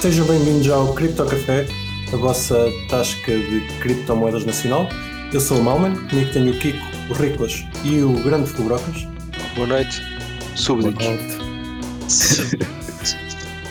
[0.00, 1.66] Sejam bem-vindos ao Cripto Café,
[2.12, 4.88] a vossa tasca de criptomoedas nacional.
[5.32, 6.78] Eu sou o Malman, comigo tenho o Kiko,
[7.10, 9.08] o Riclas e o Grande Fubrocas.
[9.56, 10.00] Boa noite,
[10.54, 11.04] súbditos.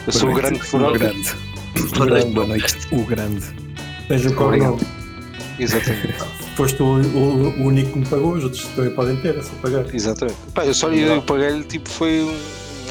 [0.05, 1.15] Eu sou o Grande Fubrocas.
[1.95, 2.29] Boa noite.
[2.31, 3.45] Boa noite, o Grande.
[4.09, 4.81] Tens o cognome.
[5.57, 6.13] Exatamente.
[6.57, 9.53] Foste o, o, o único que me pagou, os outros também podem ter, é só
[9.61, 9.85] pagar.
[9.95, 10.37] Exatamente.
[10.53, 12.37] Pá, eu só eu paguei-lhe, tipo, foi um,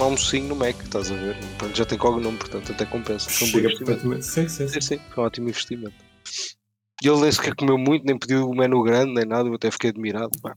[0.01, 1.37] um almocinho no Mac, estás a ver?
[1.59, 3.29] Pronto, já tem cognome, portanto até compensa.
[3.31, 4.23] Foi um bom investimento.
[4.23, 4.81] Sim, sim, sim.
[4.81, 5.95] Sim, foi um ótimo investimento.
[7.03, 9.71] E ele nem sequer comeu muito, nem pediu o menu grande, nem nada, eu até
[9.71, 10.31] fiquei admirado.
[10.43, 10.57] Pá.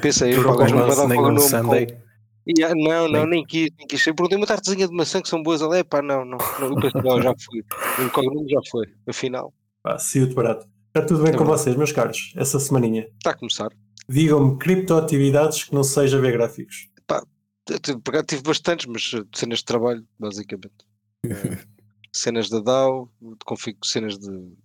[0.00, 1.86] Pensei, Durou pá, o gajo com não vai dar um cognome Sunday.
[1.86, 2.06] com...
[2.48, 4.06] E, ah, não, não, Nem- nem quis, nem quis.
[4.06, 6.68] Eu perguntei uma tartezinha de maçã que são boas ali, pá, não, não, não.
[6.68, 7.64] Eu pensei, não, já fui.
[8.06, 9.52] O cognome já foi, afinal,
[9.82, 10.66] Pá, saiu-te barato.
[10.88, 11.60] Está tudo bem É com verdade.
[11.60, 13.08] vocês, meus caros, essa semaninha.
[13.16, 13.68] está a começar.
[14.08, 16.88] Digam-me criptoatividades que não seja ver gráficos.
[17.10, 17.30] Eu tive-
[17.66, 20.74] Por acaso tive bastantes, mas eh, cenas de trabalho, basicamente.
[21.28, 21.66] Eh,
[22.12, 24.56] cenas da DAO, de config, cenas de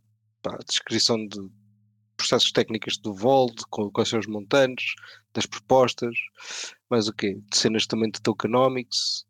[0.41, 1.49] pá, descrição de
[2.15, 4.93] processos técnicos do Vault, com, quais são os montantes,
[5.33, 6.15] das propostas,
[6.89, 7.33] mais o quê?
[7.49, 9.25] De cenas também de tokenomics,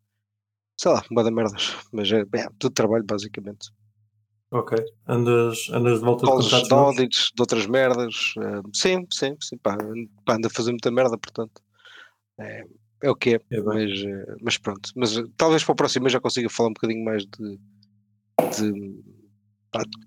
[0.76, 3.70] sei lá, uma da merdas, mas é, é tudo trabalho, basicamente.
[4.50, 4.76] Ok.
[5.08, 6.98] Andas, andas de volta de Calls contratos de novos?
[6.98, 9.78] audits, de outras merdas, eh, sim, sim, sim, pá,
[10.26, 11.62] pá, anda a fazer muita merda, portanto.
[12.38, 12.64] É,
[13.02, 13.40] é o que é.
[13.50, 14.90] É mas, eh, mas pronto.
[14.96, 17.58] Mas eh, talvez para o próximo mês já consiga falar um bocadinho mais de,
[18.58, 18.72] de,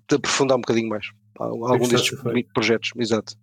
[0.08, 1.06] de aprofundar um bocadinho mais
[1.38, 2.18] algum destes
[2.54, 2.90] projetos.
[2.96, 3.34] Exato.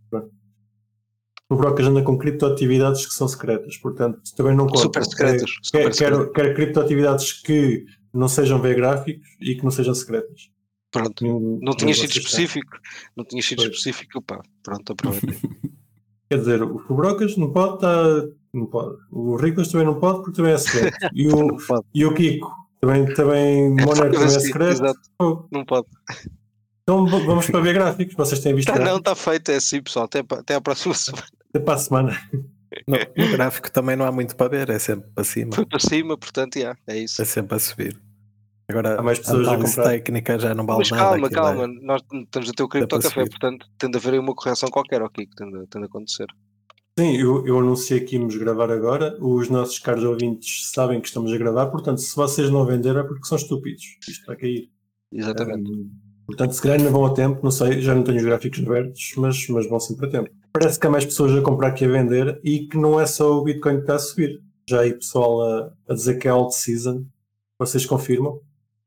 [1.50, 4.80] O Brocas anda com criptoatividades que são secretas, portanto também não conta.
[4.82, 5.50] Super secretas.
[5.62, 6.00] Super quer, secretas.
[6.00, 10.50] quero, quero criptoatividades que não sejam ver gráficos e que não sejam secretas.
[10.90, 11.24] Pronto.
[11.24, 12.78] Nenhum- Não tinha sido específico.
[13.18, 14.22] Não tinha sido específico.
[14.22, 15.38] Pá, pronto, aproveitei.
[16.30, 18.24] Quer dizer, o Fubrocas não pode estar.
[18.54, 18.98] Não pode.
[19.12, 20.98] O Riclas também não pode porque também é secreto.
[21.14, 21.58] E o,
[21.94, 24.72] e o Kiko também, também Monero também é Sim, secreto.
[24.72, 25.00] Exato.
[25.52, 25.88] Não pode.
[26.84, 28.16] Então vamos para ver gráficos.
[28.16, 29.50] Vocês têm visto Tá, não, está feito.
[29.50, 30.06] É assim, pessoal.
[30.06, 31.24] Até, pa- até à próxima semana.
[31.50, 32.22] Até para a semana.
[32.88, 35.80] No, no gráfico também não há muito para ver, é sempre para cima, Foi para
[35.80, 37.22] cima, portanto, já, é isso.
[37.22, 38.02] é sempre a subir.
[38.68, 39.84] Agora, Há mais pessoas a comprar.
[39.84, 41.04] técnica já não vale Mas nada.
[41.04, 41.68] calma, é- calma.
[41.84, 43.30] Nós estamos a ter o Cripto para Café, subir.
[43.30, 46.26] portanto, tende a haver aí uma correção qualquer aqui que tende a acontecer.
[47.00, 49.18] Sim, eu, eu anunciei que íamos gravar agora.
[49.20, 53.04] Os nossos caros ouvintes sabem que estamos a gravar, portanto, se vocês não venderam é
[53.04, 53.84] porque são estúpidos.
[54.08, 54.70] Isto vai cair.
[55.12, 55.72] Exatamente.
[55.72, 55.90] Um,
[56.28, 59.14] portanto, se calhar ainda vão a tempo, não sei, já não tenho os gráficos abertos,
[59.18, 60.30] mas, mas vão sempre a tempo.
[60.54, 63.32] Parece que há mais pessoas a comprar que a vender e que não é só
[63.40, 64.40] o Bitcoin que está a subir.
[64.70, 67.06] Já aí pessoal a, a dizer que é alt season.
[67.60, 68.40] Vocês confirmam?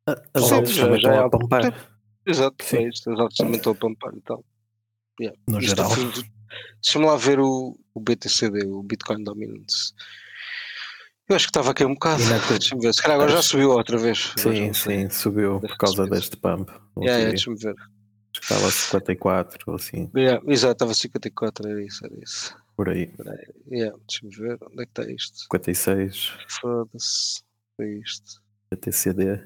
[0.06, 1.74] As Sim, altas já- já é a algo- pompar,
[2.24, 2.76] Exato, Sim.
[2.78, 3.10] é isto.
[3.10, 4.44] As altas também estão a pampar e tal.
[5.20, 5.36] Yeah.
[5.48, 5.90] no Isto geral.
[5.90, 6.35] foi do-
[6.82, 9.92] Deixa-me lá ver o, o BTCD, o Bitcoin Dominance.
[11.28, 12.22] Eu acho que estava aqui um bocado.
[12.50, 12.94] Deixa-me ver.
[12.94, 14.32] Se calhar agora já subiu outra vez.
[14.36, 16.70] Sim, sim, subiu por causa deste pump.
[16.98, 17.74] Yeah, yeah, Deixa-me ver.
[17.74, 22.56] acho que estava a 54 ou assim, Yeah, exato, estava 54, era isso, era isso.
[22.76, 23.12] por aí.
[23.70, 24.58] Yeah, Deixa-me ver.
[24.70, 25.38] Onde é que está isto?
[25.52, 27.42] 56, Foda-se.
[27.80, 28.40] É isto.
[28.80, 29.40] TCD.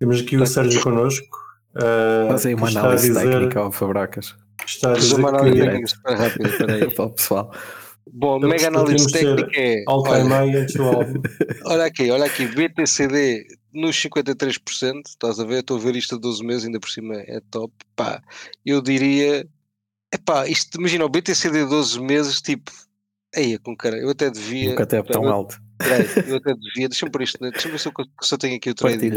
[0.00, 1.36] Temos aqui o Sérgio connosco.
[1.76, 4.34] uh, Faz aí uma análise dizer, técnica ao Fabracas.
[4.66, 6.90] Está uma análise técnica super rápida.
[6.94, 7.52] Para o pessoal.
[8.12, 9.84] Bom, Então, mega análise técnica é.
[9.86, 11.22] all Olha, time high antes do álbum.
[11.66, 15.60] olha aqui, olha aqui, BTCD nos 53%, estás a ver?
[15.60, 17.72] Estou a ver isto a 12 meses, ainda por cima é top.
[17.96, 18.20] Pá,
[18.66, 19.46] eu diria.
[20.12, 22.70] Epá, isto, imagina, o BTCD 12 meses, tipo.
[23.34, 24.70] Aí, com cara, eu até devia.
[24.70, 25.58] Nunca teve tão eu, alto.
[25.78, 26.88] peraí, eu até devia.
[26.88, 27.50] Deixa-me por isto, né?
[27.50, 29.10] deixa-me ver se eu, se eu tenho aqui o trade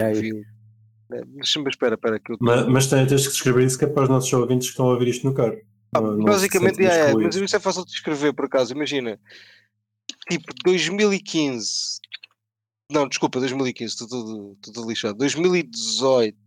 [1.12, 3.86] É, Deixa-me ver, espera, espera, que eu mas, mas tens, tens que escrever isso que
[3.86, 5.58] é para os nossos ouvintes que estão a ouvir isto no carro.
[5.94, 8.74] Ah, Não- não se basicamente, é, é, mas isso é fácil de escrever por acaso.
[8.74, 9.20] Imagina,
[10.30, 12.00] tipo 2015,
[12.92, 15.18] não, desculpa, 2015, estou tudo, tudo lixado.
[15.18, 16.38] 2018,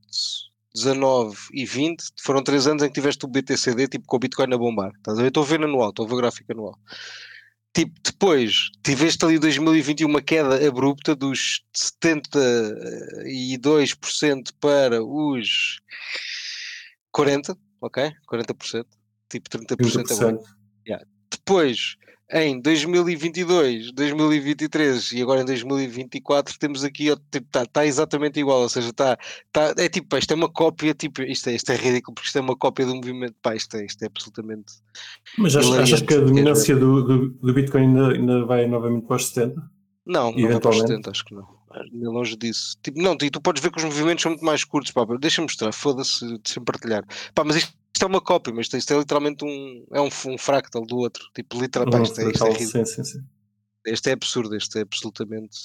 [0.74, 4.52] 19 e 20 foram três anos em que tiveste o BTCD tipo com o Bitcoin
[4.52, 4.92] a bombar.
[4.96, 5.28] Estás a ver?
[5.28, 6.78] Estou a ver anual, estou a ver o gráfico anual.
[7.74, 15.80] Tipo, depois tiveste ali 2021 uma queda abrupta dos 72% para os
[17.12, 18.12] 40, ok?
[18.30, 18.84] 40%,
[19.28, 20.44] tipo 30% é bom.
[20.86, 21.06] 30%.
[21.30, 21.96] Depois,
[22.30, 28.68] em 2022, 2023 e agora em 2024, temos aqui, está tipo, tá- exatamente igual, ou
[28.68, 29.16] seja, está,
[29.50, 32.26] tá, é tipo, pá, isto é uma cópia, tipo, isto é, isto é ridículo, porque
[32.26, 34.74] isto é uma cópia do movimento, pá, isto é, isto é absolutamente...
[35.38, 39.16] Mas achas, achas que a dominância do, do, do Bitcoin ainda, ainda vai novamente para
[39.16, 39.62] os 70?
[40.06, 40.88] Não, não vai para os Eventualmente.
[40.88, 41.58] 70, acho que não.
[41.92, 42.76] Nem longe disso.
[42.82, 45.46] Tipo, não, e tu podes ver que os movimentos são muito mais curtos, pá, deixa-me
[45.46, 47.04] mostrar, foda-se, deixa-me partilhar.
[47.34, 50.38] Pá, mas isto, isto é uma cópia, mas isto, é literalmente um, é um, um
[50.38, 53.24] fractal do outro, tipo, literalmente, isto, é, isto é sim, sim, sim.
[53.84, 55.58] Este é absurdo, este é absolutamente.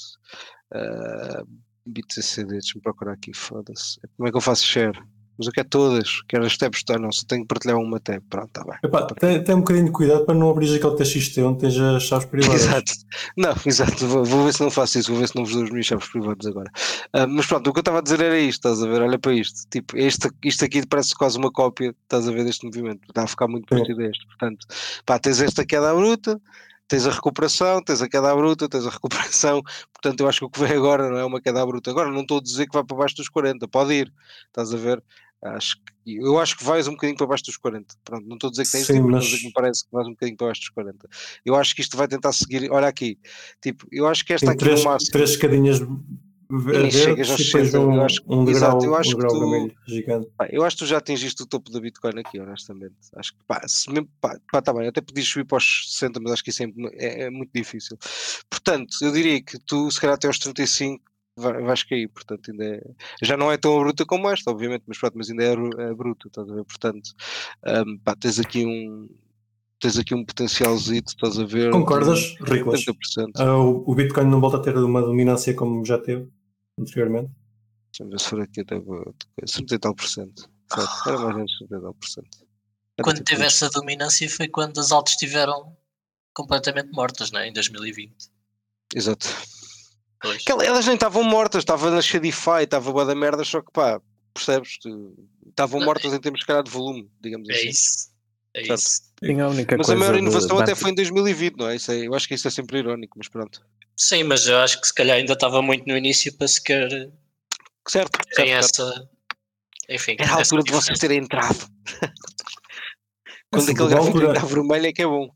[0.72, 1.44] ah,
[1.86, 4.00] BTCD, deixa-me procurar aqui, foda-se.
[4.16, 4.98] Como é que eu faço share?
[5.36, 8.22] Mas eu quero todas, quero as tabs, tá, não, só tenho que partilhar uma tab.
[8.30, 8.78] Pronto, está bem.
[8.82, 12.02] Epá, tem, tem um bocadinho de cuidado para não abrir aquele TXT onde tens as
[12.04, 12.62] chaves privadas.
[12.62, 12.92] Exato.
[13.36, 14.06] Não, exato.
[14.06, 15.10] Vou, vou, ver se não faço isso.
[15.10, 16.70] Vou ver se não vos dou os meus chaves privados agora.
[17.14, 19.02] Uh, mas pronto, o que eu estava a dizer era isto, estás a ver?
[19.02, 19.68] Olha para isto.
[19.70, 23.00] Tipo, este, isto aqui parece quase uma cópia, estás a ver, deste movimento.
[23.08, 24.26] Está a ficar muito parecido a este.
[24.26, 24.66] Portanto,
[25.04, 26.40] pá, tens esta queda bruta,
[26.88, 29.62] tens a recuperação, tens a queda bruta, tens a recuperação.
[29.92, 31.90] Portanto, eu acho que o que vem agora não é uma queda bruta.
[31.90, 34.12] Agora, não estou a dizer que vai para baixo dos 40, pode ir,
[34.46, 35.02] estás a ver?
[35.42, 37.94] Acho que, eu acho que vais um bocadinho para baixo dos 40.
[38.02, 39.26] Pronto, não estou a dizer que tens, Sim, mas...
[39.26, 41.08] que me parece que vais um bocadinho para baixo dos 40.
[41.44, 42.70] Eu acho que isto vai tentar seguir.
[42.70, 43.18] Olha aqui,
[43.60, 45.12] tipo, eu acho que esta aqui três, no máximo.
[45.12, 45.80] três escadinhas
[46.90, 49.18] chegas e aos depois 60, um, eu acho- um exato, grau, eu acho um que
[49.18, 49.38] grau tu-.
[50.36, 52.94] Pá, eu acho que tu já atingiste o topo da Bitcoin aqui, honestamente.
[53.16, 56.20] Acho que pá, se mesmo, pá, pá, tá bem, até podias subir para os 60,
[56.20, 57.96] mas acho que isso é, é- é muito difícil.
[58.50, 61.02] Portanto, eu diria que tu, se calhar até aos 35,
[61.36, 62.08] vai- vais cair.
[62.08, 62.82] Portanto, ainda é-
[63.22, 65.52] já não é tão bruta como esta, obviamente, mas pronto, mas ainda é,
[65.90, 66.64] é bruta, estás a ver?
[66.64, 67.10] Portanto,
[67.86, 69.08] hum, pá, tens aqui um.
[69.84, 71.70] Tens aqui um potencialzito, estás a ver?
[71.70, 72.34] Concordas?
[72.40, 73.32] 70%.
[73.36, 76.26] Ah, o, Bitcoin não volta a ter uma dominância como já teve
[76.78, 77.30] anteriormente.
[77.92, 79.14] Deixa-me ver se for aqui até vou-
[79.44, 80.48] 70 e tal por cento.
[81.06, 82.38] Era mais ou menos 70 e tal por cento.
[83.02, 83.62] Quando tipo teve isto.
[83.62, 85.76] essa dominância foi quando as altas estiveram
[86.32, 87.46] completamente mortas, né?
[87.46, 88.14] em 2020.
[88.94, 89.28] Exato.
[90.18, 90.42] Pois.
[90.48, 94.00] Elas nem estavam mortas, estava na Shadify, estava boa da merda, só que pá,
[94.32, 94.78] percebes?
[95.46, 97.68] Estavam mortas em termos se calhar de volume, digamos É assim.
[97.68, 98.13] isso.
[98.54, 98.78] É Certo.
[98.80, 99.02] isso.
[99.24, 101.76] Sim, a única Mas a maior inovação até foi em 2020, não é?
[101.76, 103.60] Isso é- Eu acho que isso é sempre irónico, mas pronto.
[103.96, 106.88] Sim, mas eu acho que se calhar ainda estava muito no início para sequer
[107.88, 108.48] Certo, certo, certo.
[108.82, 109.08] essa.
[109.88, 110.16] Enfim.
[110.18, 111.68] Era a altura de vocês terem entrado.
[113.52, 115.30] Quando aquele gráfico está vermelho é que é bom.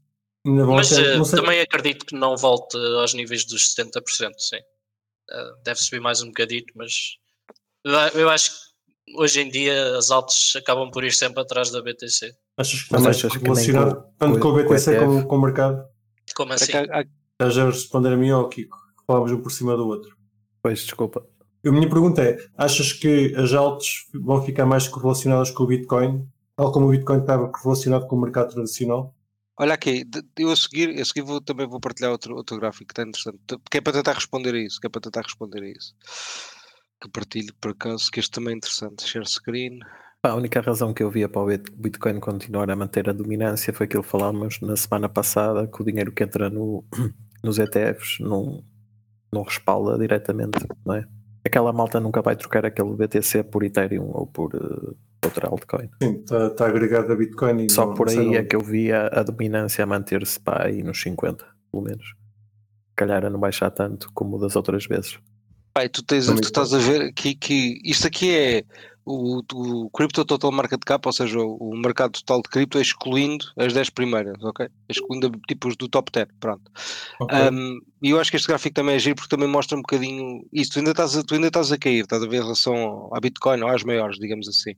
[0.44, 4.56] Mas sei- também acredito que não volte aos níveis dos 70%, sim.
[5.30, 7.16] Eh, deve subir mais um bocadito, mas
[8.14, 12.34] eu acho que hoje em dia as altas acabam por ir sempre atrás da BTC.
[12.58, 15.04] Achas que está mais achas relacionado com- tanto com o com o BTC ETF?
[15.06, 15.84] como com o mercado?
[16.34, 16.72] Como É assim?
[17.32, 18.76] Estás a responder a mim ou ao Kiko?
[19.06, 20.16] Falávamos um por cima do outro.
[20.60, 21.24] Pois, desculpa.
[21.64, 26.28] A minha pergunta é: achas que as altas vão ficar mais correlacionadas com o Bitcoin,
[26.56, 29.14] tal como o Bitcoin estava correlacionado com o mercado tradicional?
[29.60, 30.04] Olha aqui,
[30.36, 33.38] eu a seguir, a seguir vou, também vou partilhar outro, outro gráfico que está interessante,
[33.44, 35.94] t- que é para tentar responder a isso, que é para tentar responder a isso.
[37.00, 39.04] Que partilho por acaso, que este também é interessante.
[39.06, 39.78] Share screen.
[40.24, 43.72] A única razão que eu via para o Bit- Bitcoin continuar a manter a dominância
[43.72, 46.84] foi aquilo que falámos na semana passada, que o dinheiro que entra no,
[47.42, 48.64] nos ETFs não,
[49.32, 51.04] não respalda diretamente, não é?
[51.46, 54.94] Aquela malta nunca vai trocar aquele BTC por Ethereum ou por eh,
[55.24, 55.88] outra altcoin.
[56.02, 58.48] Sim, está, está agregado a Bitcoin e Só não- por não aí é onde.
[58.48, 62.04] que eu via a dominância a manter-se pá, aí nos 50, pelo menos.
[62.04, 65.16] Se calhar a não baixar tanto como das outras vezes.
[65.72, 68.64] Pai, tu, tens, tu estás a ver aqui que isto aqui é
[69.08, 73.46] o, o Crypto Total Market Cap, ou seja, o, o mercado total de cripto, excluindo
[73.56, 74.68] as 10 primeiras, ok?
[74.88, 76.70] Excluindo tipos do top 10, pronto.
[77.18, 77.38] Ok.
[77.38, 80.46] Um, e eu acho que este gráfico também é giro porque também mostra um bocadinho
[80.52, 80.72] isso.
[80.72, 83.20] Tu ainda estás a, tu ainda estás a cair, estás a ver em relação à
[83.20, 84.74] Bitcoin ou às maiores, digamos assim.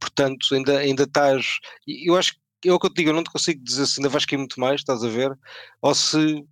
[0.00, 1.58] Portanto, ainda, ainda estás.
[1.86, 4.00] Eu acho que é o que eu te digo, eu não te consigo dizer se
[4.00, 5.38] ainda vais cair muito mais, estás a ver?
[5.80, 6.44] Ou se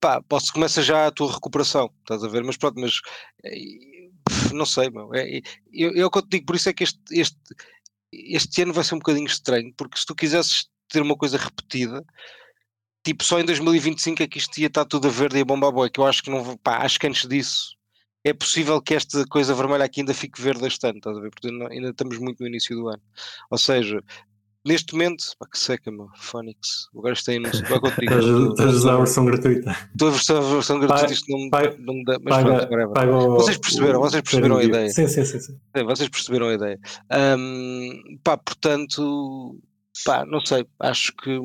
[0.00, 2.42] pá, ou se começa já a tua recuperação, estás a ver?
[2.42, 3.00] Mas pronto, mas
[3.44, 3.91] eh,
[4.54, 5.14] não sei, meu.
[5.14, 5.40] É,
[5.72, 7.38] eu- é eu te digo, por isso é que este, este,
[8.12, 12.04] este ano vai ser um bocadinho estranho, porque se tu quisesses ter uma coisa repetida,
[13.04, 15.68] tipo, só em 2025 é que isto ia estar tudo a verde e a bomba
[15.68, 17.76] a boi, que eu acho que não, pá, acho que antes disso
[18.24, 21.30] é possível que esta coisa vermelha aqui ainda fique verde este ano, estás a ver?
[21.30, 23.02] Porque ainda estamos muito no início do ano.
[23.50, 24.02] Ou seja,
[24.64, 27.90] neste momento, pá, que seca, meu, Phonics, o gajo tem, não sei, o que eu
[27.94, 29.70] te digo, Estás a- versão gratuita.
[29.92, 32.66] Estou a versão, a versão gratuita, isto não, me- paga- não me dá, mas Paga,
[32.66, 34.88] pronto, paga Vocês perceberam, o- vocês perceberam a ideia.
[34.90, 35.40] Sim, sim, sim.
[35.40, 35.58] sim.
[35.84, 36.78] Vocês perceberam a ideia.
[37.10, 39.58] Ahm, pá, portanto,
[40.04, 41.38] pá, não sei, acho que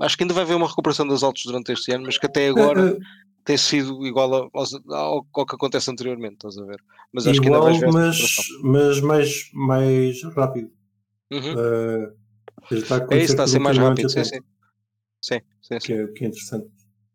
[0.00, 2.48] acho que ainda vai haver uma recuperação das altas durante este ano, mas que até
[2.48, 2.98] agora Eh, eh,
[3.44, 6.78] tem sido igual a- aos- ao, ao que acontece anteriormente, estás a ver?
[7.12, 8.18] Mas acho que ainda igual, vais ver mas,
[8.62, 10.70] mas mais, mais rápido.
[11.32, 11.54] Uhum.
[11.58, 12.12] Eh,
[12.70, 14.30] está a É isso, está a ser mais rápido, sim, sim.
[14.30, 14.46] tempo,
[15.22, 15.92] Sim, sim, Que sim.
[15.94, 16.66] é, que é interessante.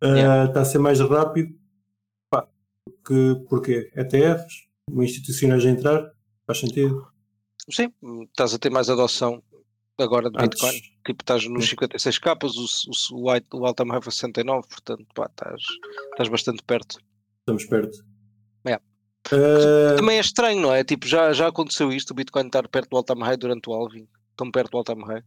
[0.02, 0.46] Eh, Yeah.
[0.46, 1.58] Está a ser mais rápido.
[2.30, 2.48] Pá,
[2.86, 6.12] porque, porque ETFs, institucionais a entrar,
[6.46, 7.08] faz sentido.
[7.72, 7.92] Sim,
[8.30, 9.42] estás a ter mais adoção
[9.98, 10.80] agora de Antes- Bitcoin.
[11.06, 11.70] Tipo, estás nos Sim.
[11.72, 12.66] 56 capas, o,
[13.14, 15.62] o, o, o Altam foi 69, portanto, pá, estás,
[16.12, 16.98] estás bastante perto.
[17.40, 17.98] Estamos perto.
[19.32, 20.84] Eh, Também é estranho, não é?
[20.84, 24.08] Tipo, já, já aconteceu isto, o Bitcoin estar perto do all-time high durante o halving.
[24.38, 25.24] Tão perto do all-time high.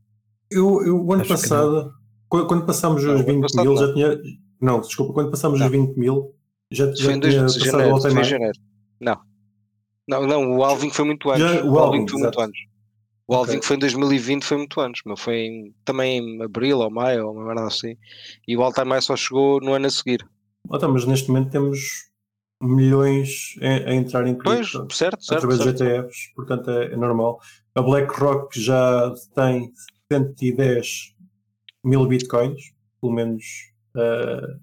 [0.50, 1.92] Eu, eu, o ano Acho passado,
[2.28, 4.18] quando, quando passámos Não, os o ano 20 passado mil, já tinha.
[4.60, 6.34] Não, desculpa, quando passámos os 20 mil,
[6.70, 8.24] já, já foi tinha passado o janeiro, high.
[8.24, 8.58] janeiro.
[9.00, 9.20] Não,
[10.08, 11.40] Não, não, o Alvin foi muito antes.
[11.42, 12.60] Já, o o Alvin, Alvin foi muito antes.
[13.30, 13.60] O Alvin Ok.
[13.60, 17.26] que foi em 2020 foi muito antes, mas foi em- também em abril ou maio
[17.26, 17.94] ou uma merda assim.
[18.48, 20.26] E o High só chegou no ano a seguir.
[20.70, 21.78] Ah, tá, mas neste momento temos
[22.62, 25.44] milhões a, a entrar em Pois, cripto certo, certo.
[25.46, 25.78] através certo.
[25.78, 27.38] dos ETFs, portanto é, é normal.
[27.74, 29.72] A BlackRock já tem
[30.12, 31.14] 110
[31.84, 33.44] mil bitcoins, pelo menos
[33.94, 34.58] ah,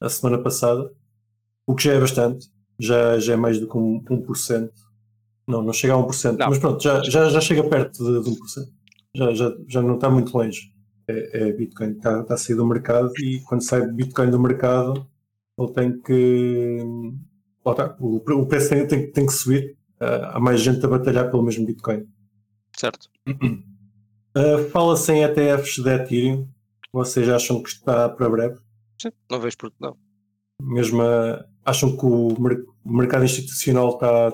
[0.00, 0.92] a semana passada,
[1.66, 4.70] o que já é bastante, já, já é mais do que um, 1%.
[5.46, 6.48] Não, não chega a 1%, Não.
[6.48, 8.36] mas pronto, já, já, já chega perto de, de 1%.
[9.14, 10.72] Já, já, já não está muito longe.
[11.08, 15.06] É, é Bitcoin está, está a sair do mercado e quando sai Bitcoin do mercado,
[15.56, 16.78] ele tem que.
[17.64, 19.76] lá está, o, o preço tem, tem, tem que subir.
[20.00, 22.06] Ah, há mais gente a batalhar pelo mesmo Bitcoin.
[22.76, 23.08] certo.
[24.36, 26.46] Ah, Fala-se em ETFs de Ethereum.
[26.92, 28.58] Vocês acham que está para breve?
[29.00, 29.96] Sim, não vejo porque não.
[30.62, 34.28] Mesmo ah, acham que o, mer- mercado institucional está,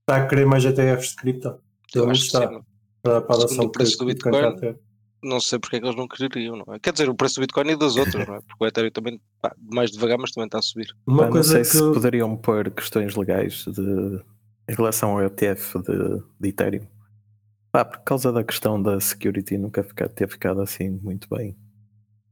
[0.00, 1.48] está a querer mais ETFs de cripto?
[1.48, 1.60] Eu
[1.92, 2.48] Pelo menos que está.
[2.48, 2.60] sim.
[3.02, 4.76] Para, para a adoção preço que do Bitcoin.
[5.22, 6.78] Não sei porque é que eles não quereriam, não é?
[6.78, 8.40] Quer dizer, o preço do Bitcoin e das outras, não é?
[8.40, 10.88] Porque o Ethereum também, pá, mais devagar, mas também está a subir.
[11.06, 11.66] Uma não coisa sei que.
[11.68, 14.20] se poderiam pôr questões legais de,
[14.68, 16.86] em relação ao ETF de, de Ethereum.
[17.76, 21.54] Pá, por causa da questão da security nunca fica, ter ficado assim muito bem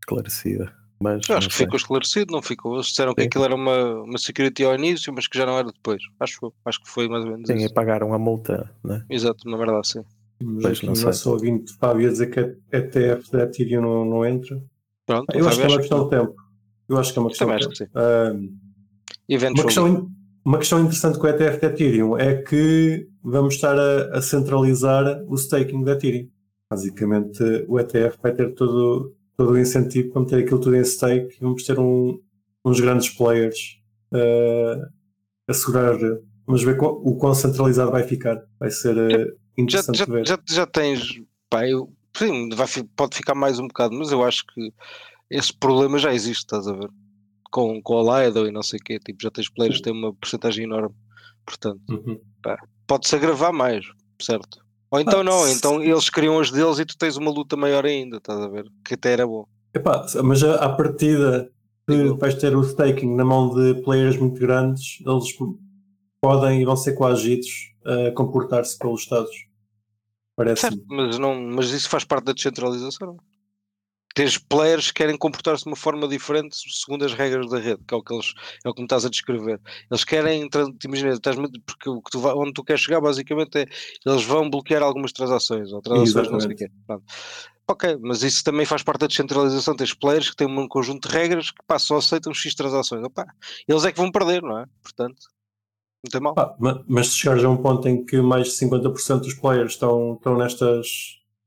[0.01, 0.75] esclarecida.
[0.99, 1.67] Mas acho que sei.
[1.67, 2.77] ficou esclarecido, não ficou?
[2.77, 3.29] Eles disseram que Sim.
[3.29, 6.03] aquilo era uma, uma security ao início, mas que já não era depois.
[6.19, 7.75] Acho, acho que foi mais ou menos Sim, e isso.
[7.75, 9.05] pagaram a multa, né?
[9.11, 10.03] Exato, uma verdade assim.
[10.43, 11.05] Mas não o sei.
[11.05, 14.65] nosso ouvinte Fábio a dizer que a ETF da Ethereum não, não entra.
[15.05, 16.35] Pronto, Eu acho que é uma questão de tempo.
[16.89, 17.91] Eu acho que é uma questão Também de que tempo.
[17.97, 18.33] Ah,
[19.51, 20.11] uma, questão,
[20.43, 25.23] uma questão interessante com o ETF da Ethereum é que vamos estar a, a centralizar
[25.27, 26.29] o staking da Ethereum.
[26.71, 31.37] Basicamente, o ETF vai ter todo, todo o incentivo para meter aquilo tudo em stake
[31.37, 32.21] e vamos ter um-
[32.65, 33.79] uns grandes players
[34.13, 34.89] ah,
[35.49, 35.97] a segurar.
[36.47, 38.43] Vamos ver qual- o quão centralizado vai ficar.
[38.59, 39.27] Vai ser já,
[39.57, 40.27] interessante já, ver.
[40.27, 41.21] já, já tens.
[41.49, 42.67] Pá, eu, sim, vai,
[42.97, 44.73] pode ficar mais um bocado, mas eu acho que
[45.31, 46.89] esse problema já existe, estás a ver?
[47.51, 48.99] Com, com a Lido e não sei o quê.
[48.99, 50.95] Tipo, já tens players que têm uma porcentagem enorme.
[51.47, 52.19] Portanto, Uhum.
[52.87, 53.85] Pode-se agravar mais,
[54.21, 54.59] certo?
[54.91, 57.85] Ou então Ah, não, então eles criam os deles e tu tens uma luta maior
[57.85, 58.67] ainda, estás a ver?
[58.85, 59.45] Que até era bom.
[59.75, 61.51] Epá, mas a- à partida
[61.89, 65.27] que vais ter o staking na mão de players muito grandes, eles
[66.21, 67.49] podem e vão ser coagidos
[67.85, 69.35] a comportar-se pelos Estados.
[70.37, 70.77] Parece-me.
[70.77, 73.17] Certo, mas, não, mas isso faz parte da descentralização.
[74.15, 77.93] Tens players que querem comportar-se de uma forma diferente segundo as regras da rede, que
[77.93, 78.33] é o que, eles,
[78.65, 79.61] é o que me estás a descrever.
[79.91, 80.49] Eles querem,
[80.85, 83.67] imagina, estás porque o que tu onde tu queres chegar basicamente é
[84.07, 86.69] eles vão bloquear algumas transações, ou transações não sei o quê.
[86.87, 87.05] Pronto.
[87.67, 89.75] Ok, mas isso também faz parte da descentralização.
[89.75, 93.03] Tens players que têm um conjunto de regras que pá, só aceitam X transações.
[93.03, 93.27] Opa,
[93.67, 94.67] eles é que vão perder, não é?
[94.83, 95.23] Portanto,
[96.05, 96.35] não tem mal.
[96.61, 100.15] Ma- mas se chegares a um ponto em que mais de 50% dos players estão,
[100.15, 100.87] estão nestas,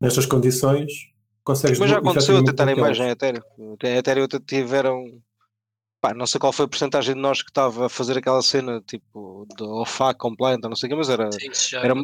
[0.02, 0.92] nestas condições,
[1.48, 3.78] consegues Mas já aconteceu a efetivamente tentarem mais em Ethereum.
[3.82, 5.22] A Ethereum até tiveram.
[6.00, 8.80] Pá, não sei qual foi a porcentagem de nós que estava a fazer aquela cena
[8.86, 11.96] tipo de OFAC compliant, ou não sei o que, mas era, Sim, Era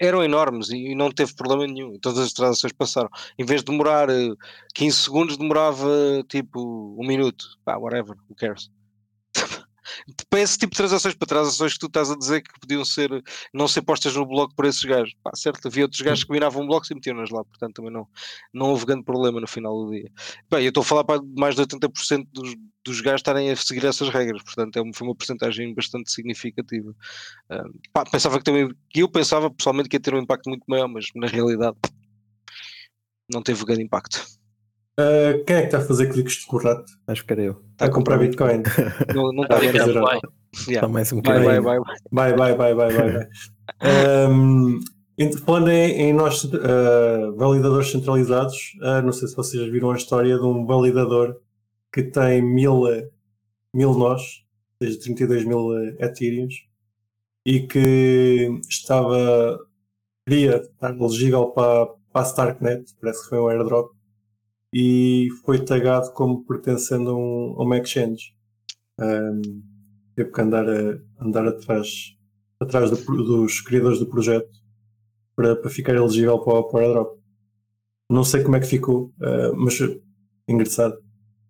[0.00, 1.98] eram enormes e, e não teve problema nenhum.
[1.98, 3.10] Todas as transações passaram.
[3.38, 4.30] Em vez de demorar eh,
[4.74, 5.90] 15 segundos, demorava
[6.26, 7.44] tipo um minuto.
[7.64, 8.70] Pá, whatever, who cares?
[10.28, 13.10] Para esse tipo de transações, para transações que tu estás a dizer que podiam ser,
[13.52, 15.14] não ser postas no bloco por esses gajos.
[15.22, 18.06] Pá, certo, havia outros gajos que minavam blocos e metiam-nas lá, portanto também não,
[18.52, 20.10] não houve grande problema no final do dia.
[20.50, 23.84] Bem, eu estou a falar para mais de 80% dos, dos gajos estarem a seguir
[23.84, 26.94] essas regras, portanto é uma, foi uma porcentagem bastante significativa.
[27.48, 30.64] Ah, pá, pensava que também, que eu pensava pessoalmente que ia ter um impacto muito
[30.68, 31.76] maior, mas na realidade
[33.32, 34.24] não teve grande impacto.
[34.98, 36.84] Ah, quem é que está a fazer cliques de correto?
[37.06, 37.62] Acho que era eu.
[37.72, 38.62] Está a comprar Bitcoin?
[39.14, 40.20] Não, não está a fazer nada.
[40.80, 41.62] Só mais um Vai, bocadinho.
[41.62, 41.96] vai, vai.
[42.12, 43.12] Vai, vai, vai, vai, vai.
[43.12, 43.28] vai.
[45.16, 49.96] Ent- falando em, em nós ah, validadores centralizados, ah, não sei se vocês viram a
[49.96, 51.40] história de um validador
[51.92, 52.82] que tem mil,
[53.72, 54.44] mil nós,
[54.80, 56.54] ou seja, 32 mil Ethereums,
[57.46, 59.58] e que estava,
[60.26, 63.92] queria estar elegível para, para a Starknet, parece que foi um airdrop,
[64.74, 68.34] e foi tagado como pertencendo a, um, a uma exchange.
[69.00, 69.40] Ahm,
[70.16, 72.16] teve que andar, a, andar atrás,
[72.60, 74.50] atrás do dos criadores do projeto
[75.36, 77.18] para, para ficar elegível para, o- para o airdrop.
[78.10, 79.78] Não sei como é que ficou, ah, mas
[80.48, 81.02] engraçado.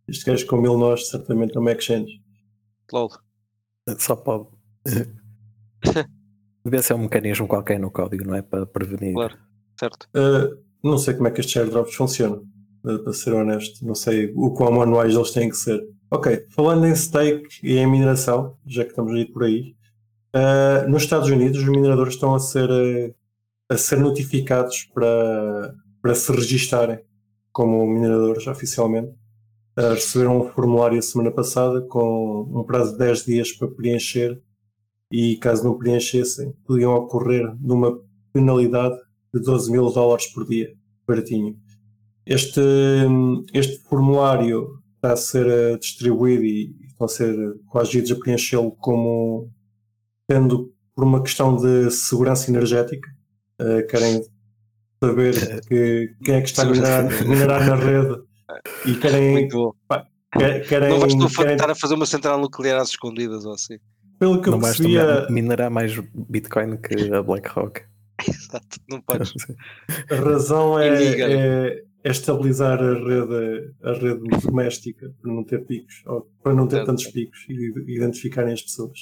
[0.07, 2.21] Este gajo com mil nós certamente é uma exchange.
[2.93, 3.09] Lol.
[3.99, 4.49] Só pode.
[6.64, 8.43] Devia ser um mecanismo qualquer no código, não é?
[8.43, 9.14] Para prevenir.
[9.14, 9.37] Claro.
[9.78, 10.09] Certo.
[10.16, 12.45] Uh, não sei como é que estes airdrops funcionam, uh,
[13.03, 13.85] para ser honesto.
[13.85, 15.83] Não sei o quão manuais eles têm que ser.
[16.11, 19.75] Ok, falando em stake e em mineração, já que estamos a ir por aí,
[20.35, 23.14] Uh, nos Estados Unidos, os mineradores estão a ser, uh,
[23.69, 25.73] a ser notificados para,
[26.03, 26.99] para se registarem
[27.53, 29.11] como mineradores oficialmente.
[29.79, 34.43] Uh, receberam um formulário a semana passada com um prazo de 10 dias para preencher
[35.09, 38.00] e caso não preenchessem, podiam ocorrer numa
[38.33, 38.97] penalidade
[39.33, 40.75] de 12 mil dólares por dia,
[41.07, 41.57] baratinho.
[42.26, 42.61] Este,
[43.52, 49.50] este formulário está a ser eh, distribuído e estão a ser coagidos a preenchê-lo como
[50.26, 53.09] tendo por uma questão de segurança energética.
[53.61, 54.23] Uh, querem
[55.02, 55.35] saber
[55.69, 58.23] que, quem é que está a minerar, minerar na rede
[58.87, 59.49] e querem.
[59.87, 60.07] Pá,
[60.69, 63.78] querem, não vais querem, estar a fazer uma central nuclear às escondidas ou assim.
[64.19, 67.83] Pelo que não eu vais percebia, minerar mais Bitcoin que a BlackRock.
[68.28, 69.33] Exato, não podes.
[70.11, 71.31] a razão é, Illegal.
[71.31, 76.69] é, é estabilizar a rede, a rede doméstica para não ter picos, ou para não
[76.69, 78.99] ter tantos picos e identificarem as pessoas.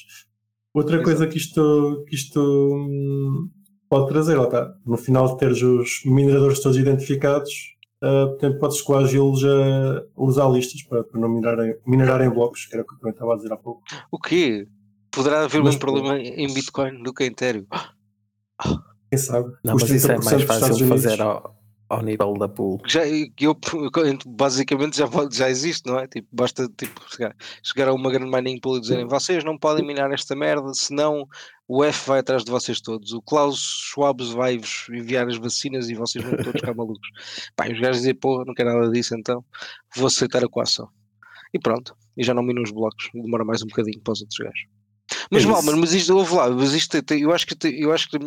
[0.73, 1.05] Outra Exato.
[1.11, 3.51] coisa que isto, que isto hum,
[3.91, 7.51] pode trazer, lá está, no final de teres os mineradores todos identificados,
[8.05, 12.85] uh, portanto, podes coagi-los a usar listas para, para não minerarem, minerarem blocos, que era
[12.85, 13.83] o que eu estava a dizer há pouco.
[14.13, 14.69] O quê?
[15.11, 17.67] Poderá haver Mas, um problema em Bitcoin do que em Ethereum?
[19.11, 19.53] Quem sabe?
[19.63, 20.89] Não, mas isso é 30% mais fácil Unidos.
[20.89, 21.62] fazer ao,
[21.93, 22.81] ao nível da pool.
[22.87, 23.55] Já, eu,
[24.27, 26.09] basicamente já, já existe, não é?
[26.09, 29.87] Tipo, basta tipo, chegar, chegar a uma grande mining pool e dizerem vocês não podem
[29.87, 31.29] minar esta merda, senão
[31.69, 33.13] o F vai atrás de vocês todos.
[33.13, 37.07] O Klaus Schwab vai-vos enviar as vacinas e vocês vão todos ficar malucos.
[37.55, 39.45] Pá, os gajos dizem, porra, não quero nada disso, então
[39.95, 40.89] vou aceitar a coação.
[41.53, 44.39] E pronto, e já não minam os blocos, demora mais um bocadinho para os outros
[44.39, 44.82] gajos.
[45.33, 45.67] Mas, É mal, isso.
[45.67, 48.19] mas, mas isto, ouve lá, mas isto, eu acho que, eu acho que,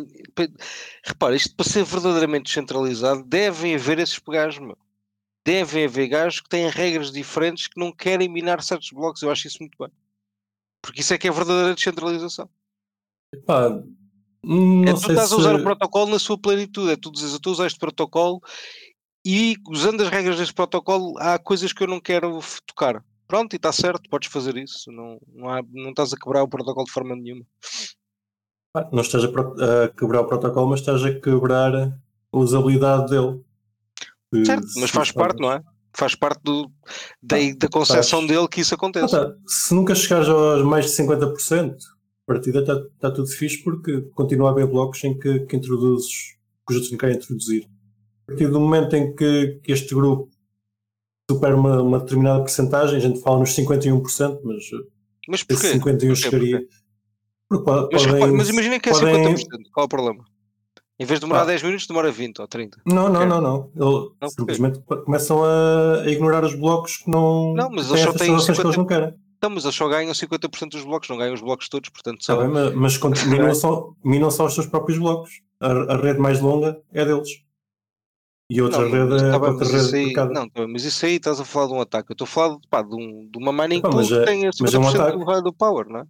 [1.04, 4.76] repara, isto para ser verdadeiramente descentralizado, devem haver esses gajos, meu.
[5.44, 9.46] Devem haver gajos que têm regras diferentes que não querem minar certos blocos, eu acho
[9.46, 9.88] isso muito bem.
[10.82, 12.50] Porque isso é que é verdadeira descentralização.
[13.46, 13.70] Pá,
[14.42, 15.34] não é tu estás se...
[15.34, 17.78] a usar o protocolo na sua plenitude, é tu dizes, eu estou a usar este
[17.78, 18.40] protocolo
[19.24, 23.04] e usando as regras deste protocolo há coisas que eu não quero tocar.
[23.26, 26.48] Pronto, e está certo, podes fazer isso, não, não, há, não estás a quebrar o
[26.48, 27.44] protocolo de forma nenhuma.
[28.72, 29.28] Pá, não estás a,
[29.84, 31.92] a quebrar o protocolo, mas estás a quebrar a
[32.38, 33.40] usabilidade dele.
[34.44, 35.62] Certo, mas faz parte, não é?
[35.96, 36.70] Faz parte do,
[37.22, 38.30] da, Ah, da concepção faz.
[38.30, 39.26] dele que isso Ah, aconteça.
[39.30, 39.34] tá.
[39.46, 41.76] Se nunca chegares aos mais de 50%, a
[42.26, 46.34] partida está tá tudo fixe porque continua a haver blocos em que, que introduzes
[46.66, 47.66] que os outros não querem introduzir.
[48.24, 50.28] A partir do momento em que, que este grupo
[51.30, 54.86] supera uma, uma determinada porcentagem, a gente fala nos 51%, mas uh,
[55.28, 55.72] Mas porquê?
[55.72, 56.14] 51% Porquê?
[56.16, 56.62] chegaria.
[57.48, 60.24] Porque po- Mas, podem, repara, mas imagina que é podem- 50%, qual é o problema?
[60.98, 61.46] Em vez de demorar Pá.
[61.48, 62.80] 10 minutos, demora 20 ou 30.
[62.86, 63.70] Não, não, não, não.
[63.76, 68.02] Ele Não, simplesmente começam a, a ignorar os blocos que não, Não, mas que eles
[68.02, 69.14] só têm transações que eles 50 não querem.
[69.36, 72.36] Então, mas eles só ganham 50% dos blocos, não ganham os blocos todos, portanto só.
[72.38, 75.30] bem, mas, mas minam, só, minam só os seus próprios blocos.
[75.60, 77.28] A, a rede mais longa é deles.
[78.48, 81.04] E outra Não, rede é tá outra mas rede isso aí, não, tá mas isso
[81.04, 82.12] aí estás a falar de um ataque.
[82.12, 84.24] Eu estou a falar de, pá, de, um, de uma mining Epá, pool que é-
[84.24, 86.04] tem 50% mas é um do raio do power, não é?